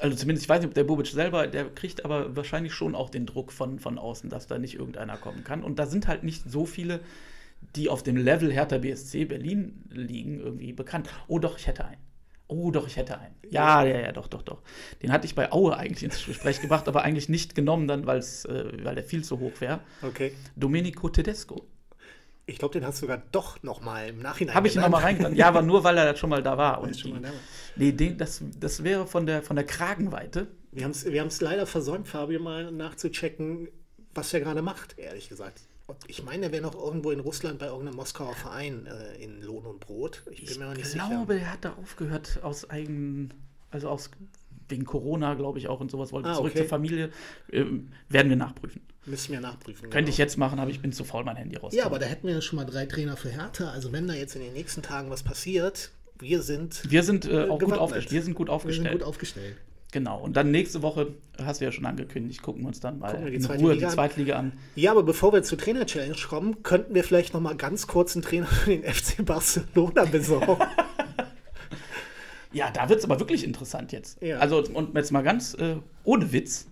[0.00, 3.10] Also zumindest, ich weiß nicht, ob der Bobic selber, der kriegt aber wahrscheinlich schon auch
[3.10, 5.64] den Druck von, von außen, dass da nicht irgendeiner kommen kann.
[5.64, 7.00] Und da sind halt nicht so viele,
[7.74, 11.08] die auf dem Level Hertha BSC Berlin liegen, irgendwie bekannt.
[11.26, 12.00] Oh doch, ich hätte einen.
[12.48, 13.34] Oh doch, ich hätte einen.
[13.50, 14.62] Ja, ja, ja, doch, doch, doch.
[15.02, 18.46] Den hatte ich bei Aue eigentlich ins Gespräch gebracht, aber eigentlich nicht genommen dann, weil's,
[18.46, 19.80] äh, weil der viel zu hoch wäre.
[20.02, 20.32] Okay.
[20.56, 21.66] Domenico Tedesco.
[22.46, 25.02] Ich glaube, den hast du sogar doch noch mal im Nachhinein Habe ich ihn nochmal
[25.02, 25.36] reingetan.
[25.36, 26.80] Ja, aber nur, weil er schon mal da war.
[26.80, 27.34] Und schon mal die, da war.
[27.76, 30.46] nee, den, das, das wäre von der, von der Kragenweite.
[30.72, 33.68] Wir haben es wir haben's leider versäumt, Fabio, mal nachzuchecken,
[34.14, 35.67] was er gerade macht, ehrlich gesagt.
[36.06, 39.64] Ich meine, er wäre noch irgendwo in Russland bei irgendeinem Moskauer Verein äh, in Lohn
[39.64, 40.22] und Brot.
[40.30, 41.46] Ich bin Ich mir aber nicht glaube, sicher.
[41.46, 43.32] er hat da aufgehört aus eigenen,
[43.70, 44.10] also aus
[44.68, 46.60] wegen Corona, glaube ich auch und sowas, wollte Ah, zurück okay.
[46.60, 47.10] zur Familie.
[47.50, 48.82] Ähm, werden wir nachprüfen.
[49.06, 49.84] Müssen wir nachprüfen.
[49.84, 50.08] Könnte genau.
[50.10, 51.72] ich jetzt machen, aber ich bin zu faul, mein Handy raus.
[51.74, 53.70] Ja, aber da hätten wir ja schon mal drei Trainer für Hertha.
[53.70, 57.48] Also wenn da jetzt in den nächsten Tagen was passiert, wir sind, wir sind äh,
[57.48, 58.12] auch gut aufgestellt.
[58.12, 58.92] Wir sind gut wir sind aufgestellt.
[58.92, 59.56] gut aufgestellt.
[59.90, 60.20] Genau.
[60.20, 63.40] Und dann nächste Woche, hast du ja schon angekündigt, gucken wir uns dann mal in
[63.40, 63.92] zweite Ruhe Liga die an.
[63.92, 64.52] Zweitliga an.
[64.74, 68.22] Ja, aber bevor wir zur Trainer-Challenge kommen, könnten wir vielleicht noch mal ganz kurz einen
[68.22, 70.56] Trainer für den FC Barcelona besorgen.
[72.52, 74.22] Ja, da wird es aber wirklich interessant jetzt.
[74.22, 74.38] Ja.
[74.38, 76.66] Also, und jetzt mal ganz äh, ohne Witz,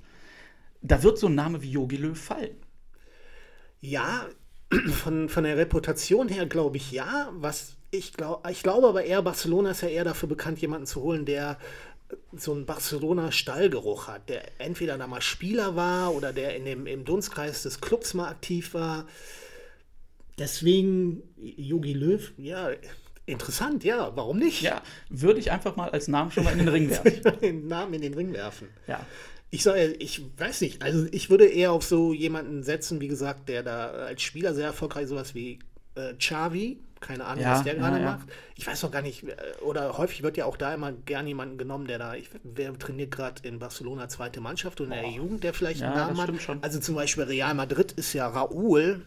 [0.82, 2.56] da wird so ein Name wie Jogi Löw fallen.
[3.80, 4.26] Ja,
[5.02, 7.30] von, von der Reputation her glaube ich ja.
[7.34, 11.02] Was ich glaube, ich glaube aber eher, Barcelona ist ja eher dafür bekannt, jemanden zu
[11.02, 11.58] holen, der
[12.36, 17.04] so einen Barcelona-Stallgeruch hat, der entweder da mal Spieler war oder der in dem, im
[17.04, 19.06] Dunstkreis des Clubs mal aktiv war.
[20.38, 22.70] Deswegen Jogi Löw, ja,
[23.24, 24.62] interessant, ja, warum nicht?
[24.62, 27.38] Ja, würde ich einfach mal als Namen schon mal in den Ring werfen.
[27.40, 28.68] den Namen in den Ring werfen.
[28.86, 29.04] Ja.
[29.50, 33.48] Ich sage, ich weiß nicht, also ich würde eher auf so jemanden setzen, wie gesagt,
[33.48, 35.60] der da als Spieler sehr erfolgreich, sowas wie
[35.94, 38.04] äh, Xavi, keine Ahnung, Ja, was der gerade ja.
[38.04, 38.28] macht.
[38.56, 41.58] Ich weiß noch gar nicht, äh, oder häufig wird ja auch da immer gern jemanden
[41.58, 45.44] genommen, der da, ich, wer trainiert gerade in Barcelona zweite Mannschaft und in der Jugend,
[45.44, 46.42] der vielleicht einen Namen hat.
[46.42, 46.62] schon.
[46.62, 49.02] Also zum Beispiel Real Madrid ist ja Raúl,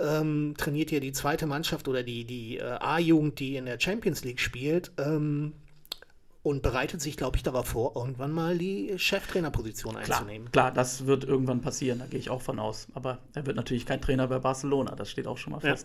[0.00, 4.24] ähm, trainiert ja die zweite Mannschaft oder die, die äh, A-Jugend, die in der Champions
[4.24, 4.90] League spielt.
[4.98, 5.52] Ähm,
[6.44, 10.50] und bereitet sich, glaube ich, darauf vor, irgendwann mal die Cheftrainerposition Klar, einzunehmen.
[10.50, 12.88] klar, das wird irgendwann passieren, da gehe ich auch von aus.
[12.94, 15.76] Aber er wird natürlich kein Trainer bei Barcelona, das steht auch schon mal Ja.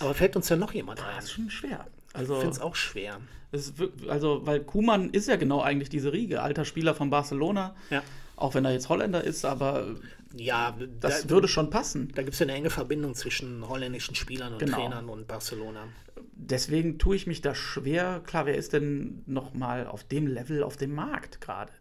[0.00, 1.16] Aber fällt uns ja noch jemand ein?
[1.16, 1.86] Das ist schon schwer.
[2.10, 3.20] Ich Also, finde es auch schwer.
[3.52, 3.74] es ist
[4.08, 8.02] also, weil Kuman ist ja genau eigentlich diese Riege, alter Spieler von Barcelona, Ja,
[8.36, 9.96] auch wenn er jetzt Holländer ist, aber
[10.34, 12.12] ja das da, würde schon passen.
[12.14, 14.76] da gibt es ja eine enge Verbindung zwischen holländischen Spielern und Genau.
[14.76, 15.84] Trainern und Barcelona.
[16.38, 18.20] Deswegen tue ich mich da schwer.
[18.26, 21.72] Klar, wer ist denn noch mal auf dem Level auf dem Markt gerade?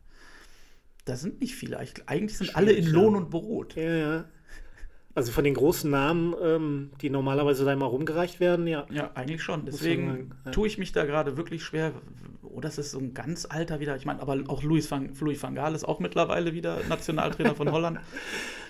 [1.04, 1.82] Da sind nicht viele.
[1.84, 3.76] Ich, eigentlich sind alle in Schwierig, Lohn und Brot.
[3.76, 4.26] Ja, ja.
[5.16, 8.86] Also von den großen Namen, ähm, die normalerweise da immer rumgereicht werden, ja.
[8.92, 9.66] Ja, eigentlich schon.
[9.66, 10.52] Deswegen ja.
[10.52, 11.94] tue ich mich da gerade wirklich schwer.
[12.44, 13.96] Oh, das ist so ein ganz alter wieder.
[13.96, 17.72] Ich meine, aber auch Louis van, Louis van Gaal ist auch mittlerweile wieder Nationaltrainer von
[17.72, 18.00] Holland.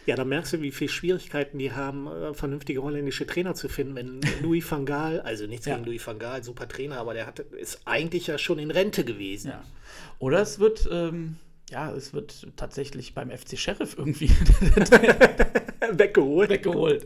[0.08, 3.96] Ja, da merkst du, wie viele Schwierigkeiten die haben, äh, vernünftige holländische Trainer zu finden,
[3.96, 5.74] wenn Louis van Gaal, also nichts Ja.
[5.74, 9.04] gegen Louis van Gaal, super Trainer, aber der hat, ist eigentlich ja schon in Rente
[9.04, 9.50] gewesen.
[9.50, 9.64] Ja.
[10.20, 11.38] Oder es wird, ähm,
[11.72, 14.30] ja, es wird tatsächlich beim FC Sheriff irgendwie
[15.92, 16.50] Weggeholt.
[16.50, 17.06] weggeholt.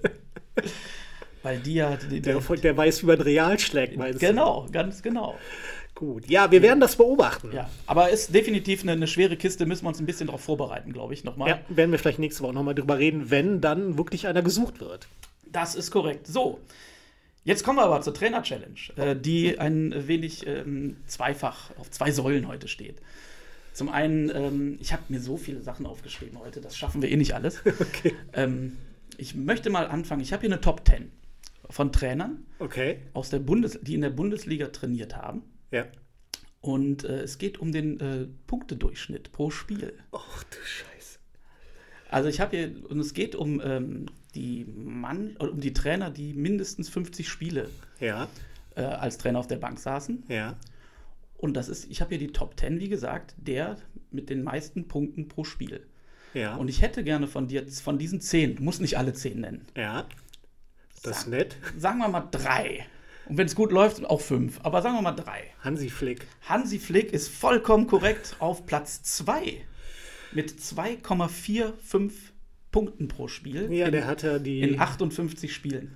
[1.43, 1.95] Weil die ja.
[1.95, 4.27] Die, Der, der weiß, wie man Real schlägt, meinst du?
[4.27, 5.37] genau, ganz genau.
[5.95, 6.29] Gut.
[6.29, 7.51] Ja, wir werden das beobachten.
[7.53, 10.93] Ja, aber ist definitiv eine, eine schwere Kiste, müssen wir uns ein bisschen darauf vorbereiten,
[10.93, 11.49] glaube ich, nochmal.
[11.49, 15.07] Ja, werden wir vielleicht nächste Woche nochmal drüber reden, wenn dann wirklich einer gesucht wird.
[15.51, 16.25] Das ist korrekt.
[16.25, 16.59] So,
[17.43, 22.47] jetzt kommen wir aber zur Trainer-Challenge, äh, die ein wenig ähm, zweifach auf zwei Säulen
[22.47, 22.95] heute steht.
[23.79, 27.15] Zum einen, ähm, ich habe mir so viele Sachen aufgeschrieben heute, das schaffen wir eh
[27.15, 27.61] nicht alles.
[27.79, 28.13] Okay.
[28.33, 28.75] Ähm,
[29.15, 30.21] ich möchte mal anfangen.
[30.21, 31.09] Ich habe hier eine Top 10
[31.69, 32.99] von Trainern, Okay.
[33.13, 35.43] aus der Bundes die in der Bundesliga trainiert haben.
[35.71, 35.85] Ja.
[36.59, 39.93] Und äh, es geht um den äh, Punktedurchschnitt pro Spiel.
[40.11, 41.19] Och du Scheiße.
[42.11, 46.33] Also ich habe hier, und es geht um ähm, die Mann, um die Trainer, die
[46.33, 47.69] mindestens 50 Spiele
[48.01, 48.27] Ja.
[48.75, 50.23] äh, als Trainer auf der Bank saßen.
[50.27, 50.57] Ja.
[51.39, 53.77] Und das ist, ich habe hier die Top 10, wie gesagt, der
[54.11, 55.87] mit den meisten Punkten pro Spiel.
[56.33, 56.55] Ja.
[56.57, 59.65] Und ich hätte gerne von dir, von diesen 10, du musst nicht alle 10 nennen,
[59.75, 60.05] ja.
[61.01, 61.55] Das ist Sag- nett.
[61.77, 62.85] sagen wir mal drei.
[63.25, 64.59] Und wenn es gut läuft, auch fünf.
[64.63, 65.43] Aber sagen wir mal drei.
[65.63, 66.27] Hansi Flick.
[66.41, 69.61] Hansi Flick ist vollkommen korrekt auf Platz 2
[70.33, 72.11] mit 2,45
[72.71, 74.61] Punkten pro Spiel Ja, in, der hat ja die.
[74.61, 75.95] in 58 Spielen.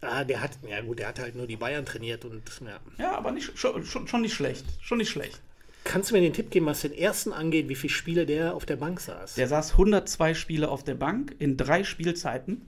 [0.00, 0.52] Ah, der hat.
[0.68, 2.42] Ja, gut, der hat halt nur die Bayern trainiert und.
[2.60, 2.80] Ja.
[2.98, 4.64] Ja, aber nicht, schon, schon, schon nicht schlecht.
[4.80, 5.40] Schon nicht schlecht.
[5.84, 8.64] Kannst du mir den Tipp geben, was den ersten angeht, wie viele Spiele der auf
[8.64, 9.34] der Bank saß?
[9.34, 12.62] Der saß 102 Spiele auf der Bank in drei Spielzeiten.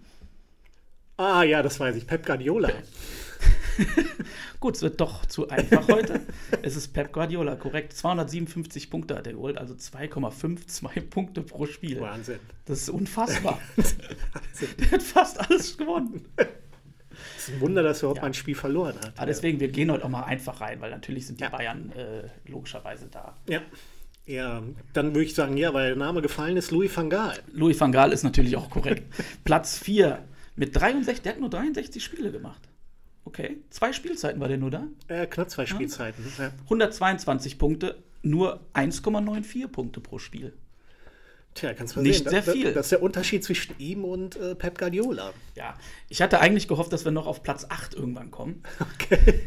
[1.16, 2.07] Ah, ja, das weiß ich.
[2.07, 2.70] Pep Guardiola.
[4.61, 6.20] Gut, es wird doch zu einfach heute.
[6.62, 7.95] es ist Pep Guardiola, korrekt.
[7.95, 12.01] 257 Punkte hat er geholt, also 2,52 Punkte pro Spiel.
[12.01, 12.41] Wahnsinn.
[12.66, 13.61] Das ist unfassbar.
[13.77, 16.27] der hat fast alles gewonnen.
[17.37, 18.25] Es ist ein Wunder, dass er überhaupt Ja.
[18.25, 19.12] ein Spiel verloren hat.
[19.17, 21.51] Aber deswegen, wir gehen heute auch mal einfach rein, weil natürlich sind die Ja.
[21.51, 23.37] Bayern äh, logischerweise da.
[23.49, 23.61] Ja.
[24.29, 24.61] Ja,
[24.93, 27.39] dann würde ich sagen, ja, weil der Name gefallen ist, Louis van Gaal.
[27.53, 29.05] Louis van Gaal ist natürlich auch korrekt.
[29.45, 30.19] Platz 4
[30.57, 32.61] mit 63, der hat nur 63 Spiele gemacht.
[33.25, 34.85] Okay, zwei Spielzeiten war der nur da.
[35.09, 36.25] Äh, knapp zwei Spielzeiten.
[36.39, 36.51] Ja.
[36.64, 40.53] 122 Punkte, nur 1,94 Punkte pro Spiel.
[41.57, 42.30] Tja, kannst du Nicht sehen.
[42.30, 42.72] sehr das, viel.
[42.74, 45.32] Das ist der Unterschied zwischen ihm und äh, Pep Guardiola.
[45.54, 45.74] Ja,
[46.11, 48.62] ich hatte eigentlich gehofft, dass wir noch auf Platz 8 irgendwann kommen.
[48.94, 49.40] Okay.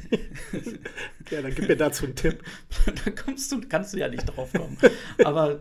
[1.29, 2.43] ja, dann gib mir dazu einen Tipp.
[3.05, 4.77] da kommst du, kannst du ja nicht drauf kommen.
[5.23, 5.59] Aber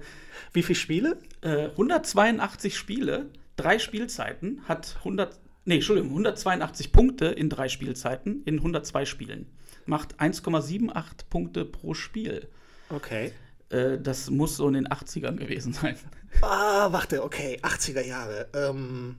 [0.53, 1.19] Wie viele Spiele?
[1.43, 8.57] äh, 182 Spiele, drei Spielzeiten, hat 100, nee, Entschuldigung, 182 Punkte in drei Spielzeiten in
[8.57, 9.47] 102 Spielen.
[9.85, 12.49] Macht 1,78 Punkte pro Spiel.
[12.89, 13.33] Okay.
[13.71, 15.97] Äh, das muss so in den 80ern gewesen sein.
[16.41, 17.59] Ah, warte, okay.
[17.63, 18.49] 80er Jahre.
[18.55, 19.19] Ähm,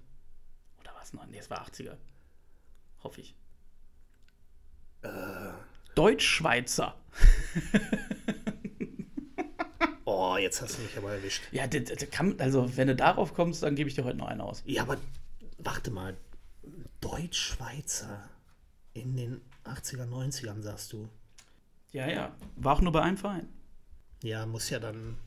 [0.81, 1.25] Oder was noch?
[1.27, 1.95] Nee, es war 80er.
[3.03, 3.35] Hoffe ich.
[5.01, 5.09] Äh.
[5.95, 6.95] Deutsch-Schweizer.
[10.05, 11.43] oh, jetzt hast du mich aber erwischt.
[11.51, 14.27] Ja, das, das kann, also wenn du darauf kommst, dann gebe ich dir heute noch
[14.27, 14.61] einen aus.
[14.65, 14.97] Ja, aber
[15.57, 16.15] warte mal.
[17.01, 18.29] Deutsch-Schweizer
[18.93, 21.09] in den 80er, 90ern, sagst du.
[21.91, 22.35] Ja, ja.
[22.55, 23.47] War auch nur bei einem Verein.
[24.21, 25.17] Ja, muss ja dann.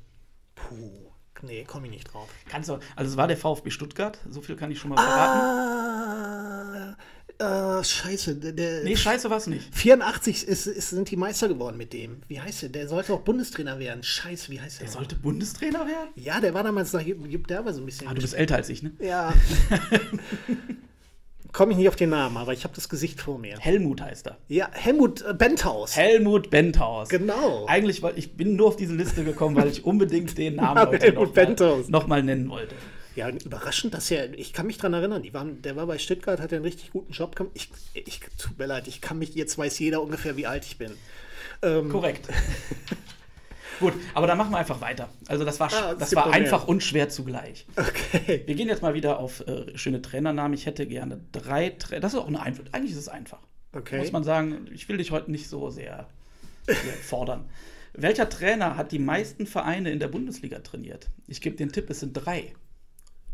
[0.54, 1.10] Puh.
[1.42, 2.28] Nee, komme ich nicht drauf.
[2.48, 6.96] Kannst du, also es war der VfB Stuttgart, so viel kann ich schon mal verraten.
[7.40, 8.36] Ah, äh, scheiße.
[8.36, 9.74] Der, Nee, scheiße war's nicht.
[9.74, 12.22] 84 ist, ist, sind die Meister geworden mit dem.
[12.28, 12.68] Wie heißt der?
[12.68, 14.02] Der sollte auch Bundestrainer werden.
[14.02, 14.86] Scheiße, wie heißt der?
[14.86, 16.10] Der sollte Bundestrainer werden?
[16.14, 18.06] Ja, der war damals noch, der war so ein bisschen.
[18.06, 18.92] Ah, du bist älter als ich, ne?
[19.00, 19.34] ja.
[21.52, 23.58] Komme ich nicht auf den Namen, aber ich habe das Gesicht vor mir.
[23.58, 24.38] Helmut heißt er.
[24.48, 25.94] Ja, Helmut äh, Benthaus.
[25.96, 27.10] Helmut Benthaus.
[27.10, 27.66] Genau.
[27.66, 31.04] Eigentlich, weil ich bin nur auf diese Liste gekommen, weil ich unbedingt den Namen heute
[31.04, 31.88] Helmut noch mal, Benthaus.
[31.88, 32.74] noch mal nennen wollte.
[33.14, 36.54] Ja, überraschend, dass er, ich kann mich dran erinnern, waren, der war bei Stuttgart, hat
[36.54, 37.52] einen richtig guten Job gemacht.
[37.54, 40.78] Ich, ich, tut mir leid, ich kann mich, jetzt weiß jeder ungefähr, wie alt ich
[40.78, 40.92] bin.
[41.60, 42.28] Ähm, Korrekt.
[43.80, 45.08] Gut, aber dann machen wir einfach weiter.
[45.28, 46.34] Also das war, Ah, das war mehr.
[46.34, 47.66] einfach und schwer zugleich.
[47.76, 48.42] Okay.
[48.46, 50.54] Wir gehen jetzt mal wieder auf äh, schöne Trainernamen.
[50.54, 52.00] Ich hätte gerne drei Trainer.
[52.00, 52.64] Das ist auch eine einfach.
[52.72, 53.38] Eigentlich ist es einfach.
[53.72, 53.98] Okay.
[53.98, 56.06] Muss man sagen, ich will dich heute nicht so sehr,
[56.66, 57.48] sehr fordern.
[57.94, 61.08] Welcher Trainer hat die meisten Vereine in der Bundesliga trainiert?
[61.26, 62.54] Ich gebe den Tipp, es sind drei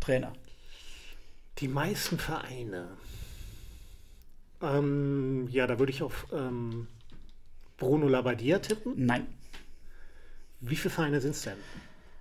[0.00, 0.32] Trainer.
[1.58, 2.88] Die meisten Vereine.
[4.62, 6.88] Ähm, ja, da würde ich auf ähm,
[7.76, 8.94] Bruno Labbadia tippen.
[8.96, 9.26] Nein.
[10.60, 11.56] Wie viele Vereine sind es denn?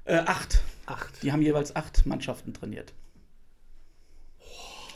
[0.06, 0.62] Äh, acht.
[0.86, 1.22] Acht.
[1.24, 2.94] Die haben jeweils acht Mannschaften trainiert.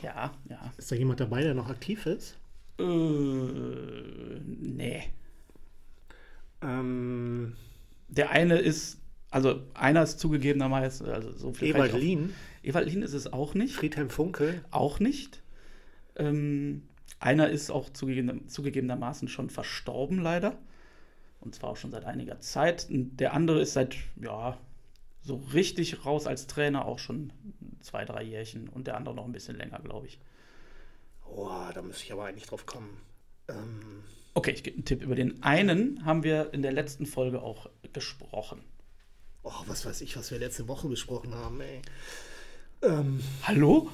[0.02, 0.74] Ja, ja.
[0.78, 2.38] Ist da jemand dabei, der noch aktiv ist?
[2.80, 5.04] Äh, nee.
[6.62, 7.56] Ähm,
[8.08, 12.34] Der eine ist, also einer ist zugegebenermaßen, also so viel Ewald Lien,
[12.64, 13.76] Ewald Lien ist es auch nicht.
[13.76, 14.64] Friedhelm Funkel.
[14.72, 15.42] Auch nicht.
[16.16, 16.84] Ähm,
[17.20, 20.58] einer ist auch zugegeben, zugegebenermaßen schon verstorben, leider.
[21.42, 22.88] Und zwar auch schon seit einiger Zeit.
[22.90, 24.58] Und der andere ist seit, ja,
[25.22, 27.34] so richtig raus als Trainer auch schon
[27.82, 28.70] zwei, drei Jährchen.
[28.70, 30.20] Und der andere noch ein bisschen länger, glaube ich.
[31.28, 32.98] Oh, da müsste ich aber eigentlich drauf kommen.
[33.48, 35.04] Ähm, Okay, ich gebe einen Tipp.
[35.04, 38.64] Über den einen haben wir in der letzten Folge auch gesprochen.
[39.44, 41.82] oh, was weiß ich, was wir letzte Woche besprochen haben, ey.
[42.82, 43.92] Ähm, Hallo?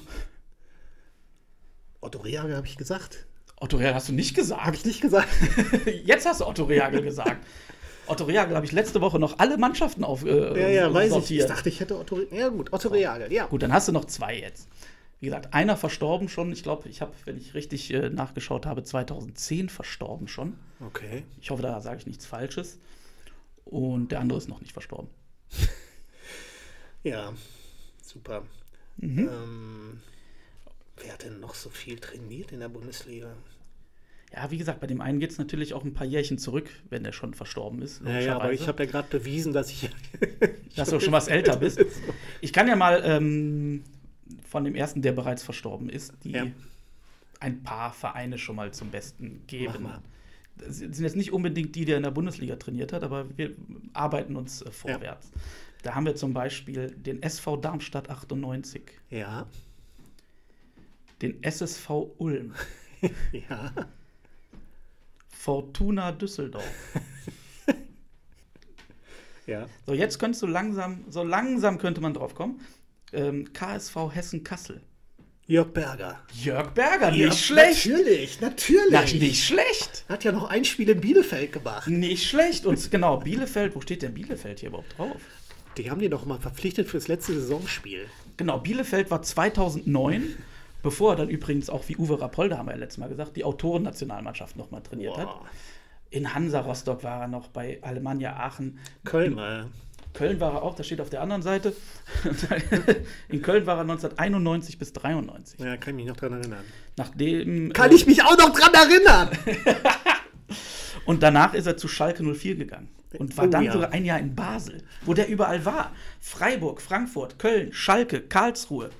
[2.00, 3.26] Otto Rehagel habe ich gesagt.
[3.60, 4.76] Otto Reagel hast du nicht Habe gesagt.
[4.76, 5.28] ich nicht gesagt?
[6.04, 7.44] Jetzt hast du Otto Reagel gesagt.
[8.06, 11.12] Otto Reagel habe ich letzte Woche noch alle Mannschaften auf äh, Ja, ja, weiß ich.
[11.12, 11.48] sortiert.
[11.50, 12.20] Ich dachte, ich hätte Otto.
[12.30, 13.46] Ja, gut, Otto Reagel, ja.
[13.46, 14.68] Gut, dann hast du noch zwei jetzt.
[15.20, 16.52] Wie gesagt, einer verstorben schon.
[16.52, 20.54] Ich glaube, ich habe, wenn ich richtig äh, nachgeschaut habe, 2010 verstorben schon.
[20.80, 21.24] Okay.
[21.40, 22.78] Ich hoffe, da sage ich nichts Falsches.
[23.64, 25.08] Und der andere ist noch nicht verstorben.
[27.04, 27.32] Ja,
[28.02, 28.42] super.
[28.96, 29.18] Mhm.
[29.32, 30.00] Ähm,
[31.02, 33.34] wer hat denn noch so viel trainiert in der Bundesliga?
[34.34, 37.02] Ja, wie gesagt, bei dem einen geht es natürlich auch ein paar Jährchen zurück, wenn
[37.02, 38.02] der schon verstorben ist.
[38.04, 39.88] Ja, ja, aber ich habe ja gerade bewiesen, dass ich.
[40.76, 41.80] dass du schon was älter bist.
[42.40, 43.82] Ich kann ja mal ähm,
[44.48, 46.46] von dem ersten, der bereits verstorben ist, die Ja.
[47.40, 49.82] ein paar Vereine schon mal zum Besten Mach geben.
[49.82, 50.00] mal.
[50.56, 53.52] Das sind jetzt nicht unbedingt die, der in der Bundesliga trainiert hat, aber wir
[53.92, 55.30] arbeiten uns äh, vorwärts.
[55.82, 59.46] Da haben wir zum Beispiel den SV Darmstadt 98, Ja,
[61.22, 62.54] den SSV Ulm,
[63.32, 63.72] ja.
[65.28, 66.64] Fortuna Düsseldorf.
[69.46, 69.66] Ja.
[69.86, 72.60] So, jetzt könntest du langsam, so langsam könnte man drauf kommen.
[73.14, 74.82] Ähm, KSV Hessen Kassel.
[75.46, 76.20] Jörg Berger.
[76.34, 77.86] Jörg Berger, nicht Ja, schlecht.
[77.86, 78.90] Natürlich, natürlich.
[78.90, 80.04] Na, nicht schlecht.
[80.06, 81.88] Hat ja noch ein Spiel in Bielefeld gemacht.
[81.88, 82.66] Nicht schlecht.
[82.66, 85.16] Und genau, Bielefeld, wo steht denn Bielefeld hier überhaupt drauf?
[85.78, 88.06] Die haben die doch mal verpflichtet fürs letzte Saisonspiel.
[88.36, 90.36] Genau, Bielefeld war 2009,
[90.82, 93.44] bevor er dann übrigens auch wie Uwe Rapolda, haben wir ja letztes Mal gesagt, die
[93.44, 95.26] Autorennationalmannschaft nochmal trainiert hat.
[95.26, 95.46] Boah.
[96.10, 98.78] In Hansa Rostock war er noch, bei Alemannia Aachen.
[99.04, 99.66] Köln mal.
[100.14, 101.74] Köln war er auch, das steht auf der anderen Seite.
[103.28, 105.60] In Köln war er 1991 bis 93.
[105.60, 106.64] Ja, kann ich mich noch dran erinnern.
[106.96, 109.28] Nachdem, Kann äh, ich mich auch noch dran erinnern?
[111.04, 112.88] Und danach ist er zu Schalke 04 gegangen.
[113.18, 113.72] Und war Oh, dann ja.
[113.72, 115.92] sogar ein Jahr in Basel, wo der überall war.
[116.20, 118.90] Freiburg, Frankfurt, Köln, Schalke, Karlsruhe,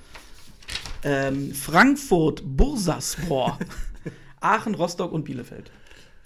[1.05, 3.59] ähm, Frankfurt, Bursaspor,
[4.40, 5.70] Aachen, Rostock und Bielefeld.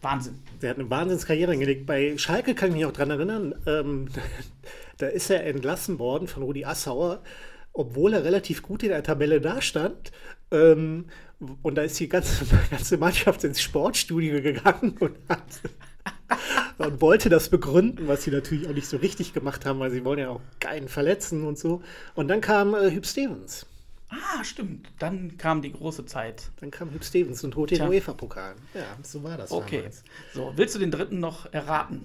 [0.02, 0.40] Wahnsinn.
[0.60, 1.86] Der hat eine Wahnsinnskarriere hingelegt.
[1.86, 3.54] Bei Schalke kann ich mich auch dran erinnern.
[3.66, 4.08] Ähm,
[4.98, 7.22] da ist er entlassen worden von Rudi Assauer,
[7.72, 10.10] obwohl er relativ gut in der Tabelle dastand.
[10.50, 11.06] Ähm,
[11.62, 15.42] und da ist die ganze, ganze Mannschaft ins Sportstudio gegangen und hat
[16.78, 20.04] und wollte das begründen, was sie natürlich auch nicht so richtig gemacht haben, weil sie
[20.04, 21.82] wollen ja auch keinen verletzen und so.
[22.14, 23.66] Und dann kam äh, Hüb Stevens.
[24.14, 24.88] Ah, stimmt.
[24.98, 26.50] Dann kam die große Zeit.
[26.60, 27.88] Dann kam Hüb Stevens und holte den.
[27.88, 28.54] UEFA-Pokal.
[28.74, 29.78] Ja, so war das Okay.
[29.78, 30.04] damals.
[30.34, 32.04] So, willst du den dritten noch erraten?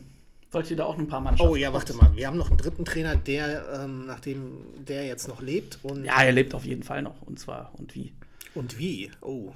[0.49, 1.51] Soll ich dir da auch ein paar Mannschaften?
[1.51, 2.15] Oh ja, warte mal.
[2.15, 6.21] Wir haben noch einen dritten Trainer, der, ähm, nachdem der jetzt noch lebt und, Ja,
[6.23, 7.21] er lebt auf jeden Fall noch.
[7.23, 8.13] Und zwar, und wie?
[8.55, 9.11] und wie.
[9.21, 9.51] Oh.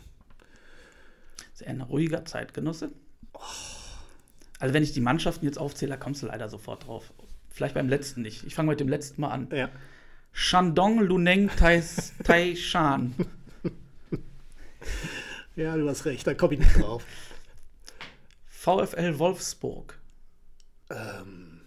[1.54, 2.92] Ist er ein ruhiger Zeitgenosse?
[4.60, 7.12] Also, wenn ich die Mannschaften jetzt aufzähle, da kommst du leider sofort drauf.
[7.50, 8.46] Vielleicht beim letzten nicht.
[8.46, 9.48] Ich fange mit dem letzten mal an.
[9.52, 9.70] Ja.
[10.34, 13.14] Shandong Luneng Tais- Taishan.
[15.56, 17.04] ja, du hast recht, da komme ich nicht drauf.
[18.48, 19.98] VfL Wolfsburg.
[20.90, 21.62] ähm,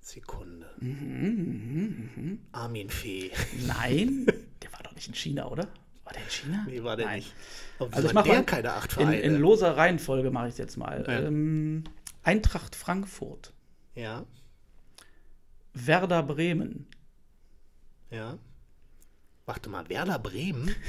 [0.00, 0.66] Sekunde.
[0.78, 3.30] Mhm, Armin Fee.
[3.66, 4.26] Nein,
[4.62, 5.66] der war doch nicht in China, oder?
[6.04, 6.64] War der in China?
[6.68, 7.16] Nee, war der Nein.
[7.18, 7.34] nicht.
[7.78, 11.04] Aber Also ich mache keine acht In, in loser Reihenfolge mache ich es jetzt mal.
[11.06, 11.20] Ja.
[11.20, 11.84] Ähm,
[12.22, 13.52] Eintracht Frankfurt,
[13.94, 14.24] ja,
[15.74, 16.86] Werder Bremen,
[18.10, 18.38] ja.
[19.46, 20.74] Warte mal, Werder Bremen?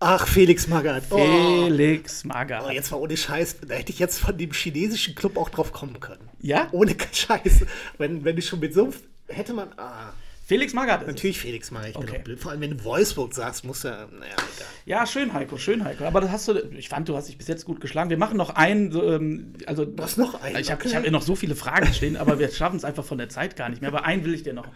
[0.00, 1.04] Ach, Felix Magath.
[1.10, 1.18] Oh.
[1.66, 2.70] Felix Oh, Magath.
[2.72, 5.98] jetzt war ohne Scheiß, da hätte ich jetzt von dem chinesischen Club auch drauf kommen
[5.98, 6.28] können.
[6.40, 6.68] Ja?
[6.70, 7.66] Ohne Scheiß.
[7.98, 8.92] Wenn, wenn du schon mit so
[9.26, 9.72] hätte man.
[9.76, 10.12] Ah,
[10.48, 11.14] Felix Magath ist es.
[11.14, 11.88] natürlich Felix Magath.
[11.90, 12.16] Ich bin Okay.
[12.16, 12.40] doch blöd.
[12.40, 14.06] Vor allem, wenn du Wolfsburg sagst, muss er.
[14.06, 14.66] Naja, egal.
[14.86, 16.04] Ja, schön, Heiko, schön, Heiko.
[16.04, 18.08] Aber das hast du, ich fand, du hast dich bis jetzt gut geschlagen.
[18.08, 19.84] Wir machen noch einen, ähm, also.
[19.84, 20.94] Du hast noch einen, Ich habe okay.
[20.96, 23.56] hab hier noch so viele Fragen stehen, aber wir schaffen es einfach von der Zeit
[23.56, 23.88] gar nicht mehr.
[23.92, 24.68] Aber einen will ich dir noch,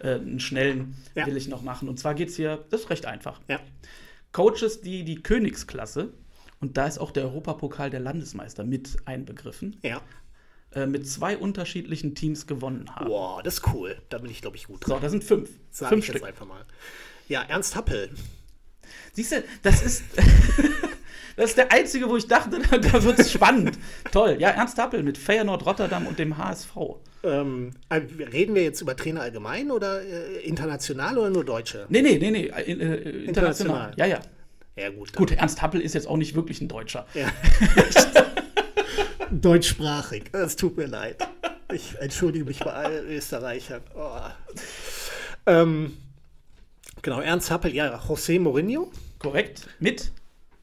[0.00, 1.26] äh, einen schnellen Ja.
[1.26, 1.88] will ich noch machen.
[1.88, 3.40] Und zwar geht es hier, das ist recht einfach.
[3.48, 3.60] Ja.
[4.32, 6.12] Coaches, die die Königsklasse,
[6.60, 10.02] und da ist auch der Europapokal der Landesmeister mit einbegriffen, Ja.
[10.74, 13.06] Äh, mit zwei unterschiedlichen Teams gewonnen haben.
[13.06, 13.96] Boah, das ist cool.
[14.08, 15.02] Da bin ich, glaube ich, gut So, dran.
[15.02, 15.50] das sind fünf.
[15.70, 16.28] Sag fünf ich jetzt Stück.
[16.28, 16.64] einfach mal.
[17.28, 18.10] Ja, Ernst Happel.
[19.12, 20.04] Siehst du, das ist,
[21.36, 23.78] das ist der einzige, wo ich dachte, da wird es spannend.
[24.12, 24.36] Toll.
[24.38, 26.76] Ja, Ernst Happel mit Feyenoord Rotterdam und dem HSV.
[27.22, 27.96] Ähm, äh,
[28.32, 31.86] reden wir jetzt über Trainer allgemein oder äh, international oder nur Deutsche?
[31.88, 33.28] Nee, nee, nee, nee, äh, äh, international.
[33.28, 33.92] International.
[33.96, 34.20] Ja, ja.
[34.76, 35.12] Ja, gut.
[35.14, 37.06] Gut, Ernst Happel ist jetzt auch nicht wirklich ein Deutscher.
[37.12, 37.30] Ja.
[39.32, 40.24] Deutschsprachig.
[40.32, 41.16] Es tut mir leid.
[41.72, 43.80] Ich entschuldige mich bei allen Österreichern.
[43.94, 44.20] Oh.
[45.46, 45.96] Ähm,
[47.02, 48.90] genau, Ernst Happel, ja, José Mourinho.
[49.20, 49.68] Korrekt.
[49.78, 50.10] Mit?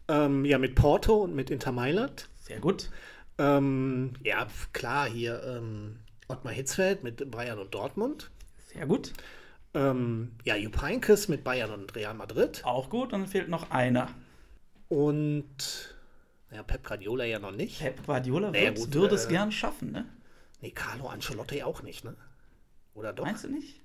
[0.09, 2.27] Ähm, ja, mit Porto und mit Inter Mailand.
[2.41, 2.89] Sehr gut.
[3.37, 8.29] Ähm, ja, klar, hier ähm, Ottmar Hitzfeld mit Bayern und Dortmund.
[8.73, 9.13] Sehr gut.
[9.73, 12.61] Ähm, ja, Jupp Heynckes mit Bayern und Real Madrid.
[12.65, 13.13] Auch gut.
[13.13, 14.09] Und dann fehlt noch einer.
[14.89, 15.95] Und
[16.51, 17.79] Ja, Pep Guardiola ja noch nicht.
[17.79, 20.05] Pep Guardiola Naja, würd- gut, würde es äh, gern schaffen, ne?
[20.61, 22.15] Nee, Carlo Ancelotti auch nicht, ne?
[22.93, 23.25] Oder doch?
[23.25, 23.81] Meinst du nicht?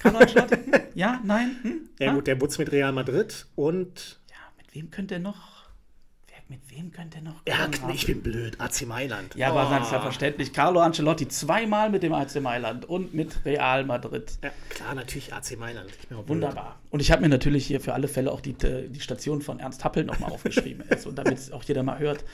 [0.00, 0.54] Carlo Ancelotti?
[0.56, 0.72] Hm?
[0.94, 1.56] Ja, nein?
[1.62, 1.88] Hm?
[1.98, 2.14] Ja, Ah?
[2.14, 4.20] gut, der Butz mit Real Madrid und.
[4.30, 5.53] Ja, mit wem könnte er noch?
[6.46, 7.40] Mit wem könnte noch?
[7.48, 8.60] Ja, ich bin blöd.
[8.60, 9.34] AC Mailand.
[9.34, 9.70] Ja, aber Oh.
[9.70, 10.52] ganz selbstverständlich.
[10.52, 14.30] Carlo Ancelotti zweimal mit dem AC Mailand und mit Real Madrid.
[14.42, 15.90] Ja, klar, natürlich AC Mailand.
[16.26, 16.78] Wunderbar.
[16.90, 19.58] Und ich habe mir natürlich hier für alle Fälle auch die, äh, die Station von
[19.58, 20.84] Ernst Happel nochmal aufgeschrieben.
[20.90, 22.24] Also, damit es auch jeder mal hört.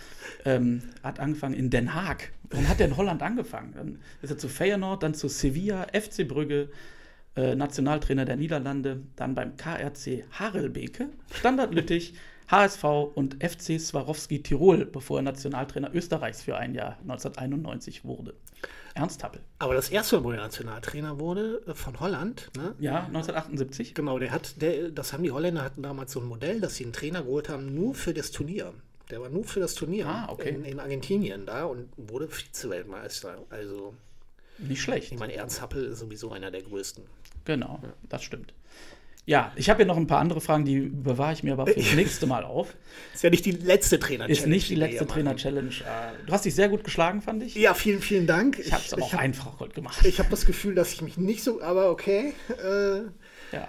[0.45, 2.33] Ähm, hat angefangen in Den Haag.
[2.51, 3.73] Warum hat er in Holland angefangen?
[3.77, 6.69] Dann ist er zu Feyenoord, dann zu Sevilla, FC Brügge,
[7.37, 12.15] äh, Nationaltrainer der Niederlande, dann beim KRC Harelbeke, Standard Lüttich,
[12.51, 12.84] HSV
[13.14, 18.34] und FC Swarovski Tirol, bevor er Nationaltrainer Österreichs für ein Jahr 1991 wurde.
[18.94, 19.40] Ernst Happel.
[19.61, 22.74] Aber das erste Mal, wo er Nationaltrainer wurde, äh, von Holland, ne?
[22.80, 23.94] Ja, 1978.
[23.94, 26.84] Genau, der hat, der, das haben die Holländer hatten damals so ein Modell, dass sie
[26.84, 28.72] einen Trainer geholt haben, nur für das Turnier.
[29.11, 30.51] Der war nur für das Turnier Ah, okay.
[30.51, 33.38] in, in Argentinien da und wurde Vize-Weltmeister.
[33.51, 33.94] Also,
[34.59, 35.12] Nicht schlecht.
[35.12, 37.05] ich meine, Ernst Happel ist sowieso einer der größten.
[37.44, 38.53] Genau, das stimmt.
[39.31, 41.93] Ja, ich habe hier noch ein paar andere Fragen, die bewahre ich mir aber fürs
[41.95, 42.74] nächste Mal auf.
[43.14, 45.07] Ist ja nicht die letzte trainer Ist nicht die letzte.
[45.07, 45.68] Trainer-Challenge.
[45.70, 47.55] Äh, Du hast dich sehr gut geschlagen, fand ich.
[47.55, 48.59] Ja, vielen, vielen Dank.
[48.59, 50.05] Ich habe es auch hab- einfach heute gemacht.
[50.05, 52.33] Ich habe das Gefühl, dass ich mich nicht so, aber okay.
[52.49, 53.03] Äh,
[53.55, 53.68] Ja.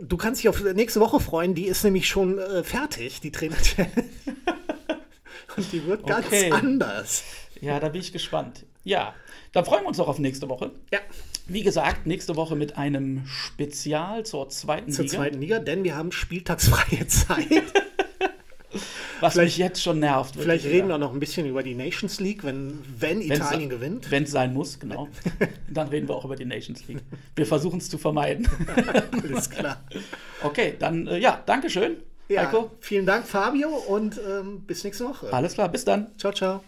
[0.00, 3.92] du kannst dich auf nächste Woche freuen, die ist nämlich schon äh, fertig, die Trainer-Challenge.
[5.56, 6.50] Und die wird ganz Okay.
[6.50, 7.22] anders.
[7.60, 8.66] ja, da bin ich gespannt.
[8.82, 9.14] Ja,
[9.52, 10.72] dann freuen wir uns auch auf nächste Woche.
[10.92, 10.98] Ja,
[11.46, 15.16] Wie gesagt, nächste Woche mit einem Spezial zur zweiten zur Liga.
[15.16, 17.46] zweiten Liga, denn wir haben spieltagsfreie Zeit.
[19.20, 20.34] was vielleicht- mich jetzt schon nervt.
[20.36, 24.10] Vielleicht reden wir noch ein bisschen über die Nations League, wenn, wenn Wenn's- Italien gewinnt.
[24.10, 25.08] Wenn es sein muss, genau.
[25.68, 27.02] Dann reden wir auch über die Nations League.
[27.36, 28.48] Wir versuchen es zu vermeiden.
[29.22, 29.82] Alles klar.
[30.42, 31.96] Okay, dann äh, ja, Dankeschön,
[32.28, 32.70] Ja, Heiko.
[32.80, 35.32] vielen Dank, Fabio, und ähm, bis nächste Woche.
[35.32, 36.06] Alles klar, bis dann.
[36.18, 36.64] Ciao, ciao.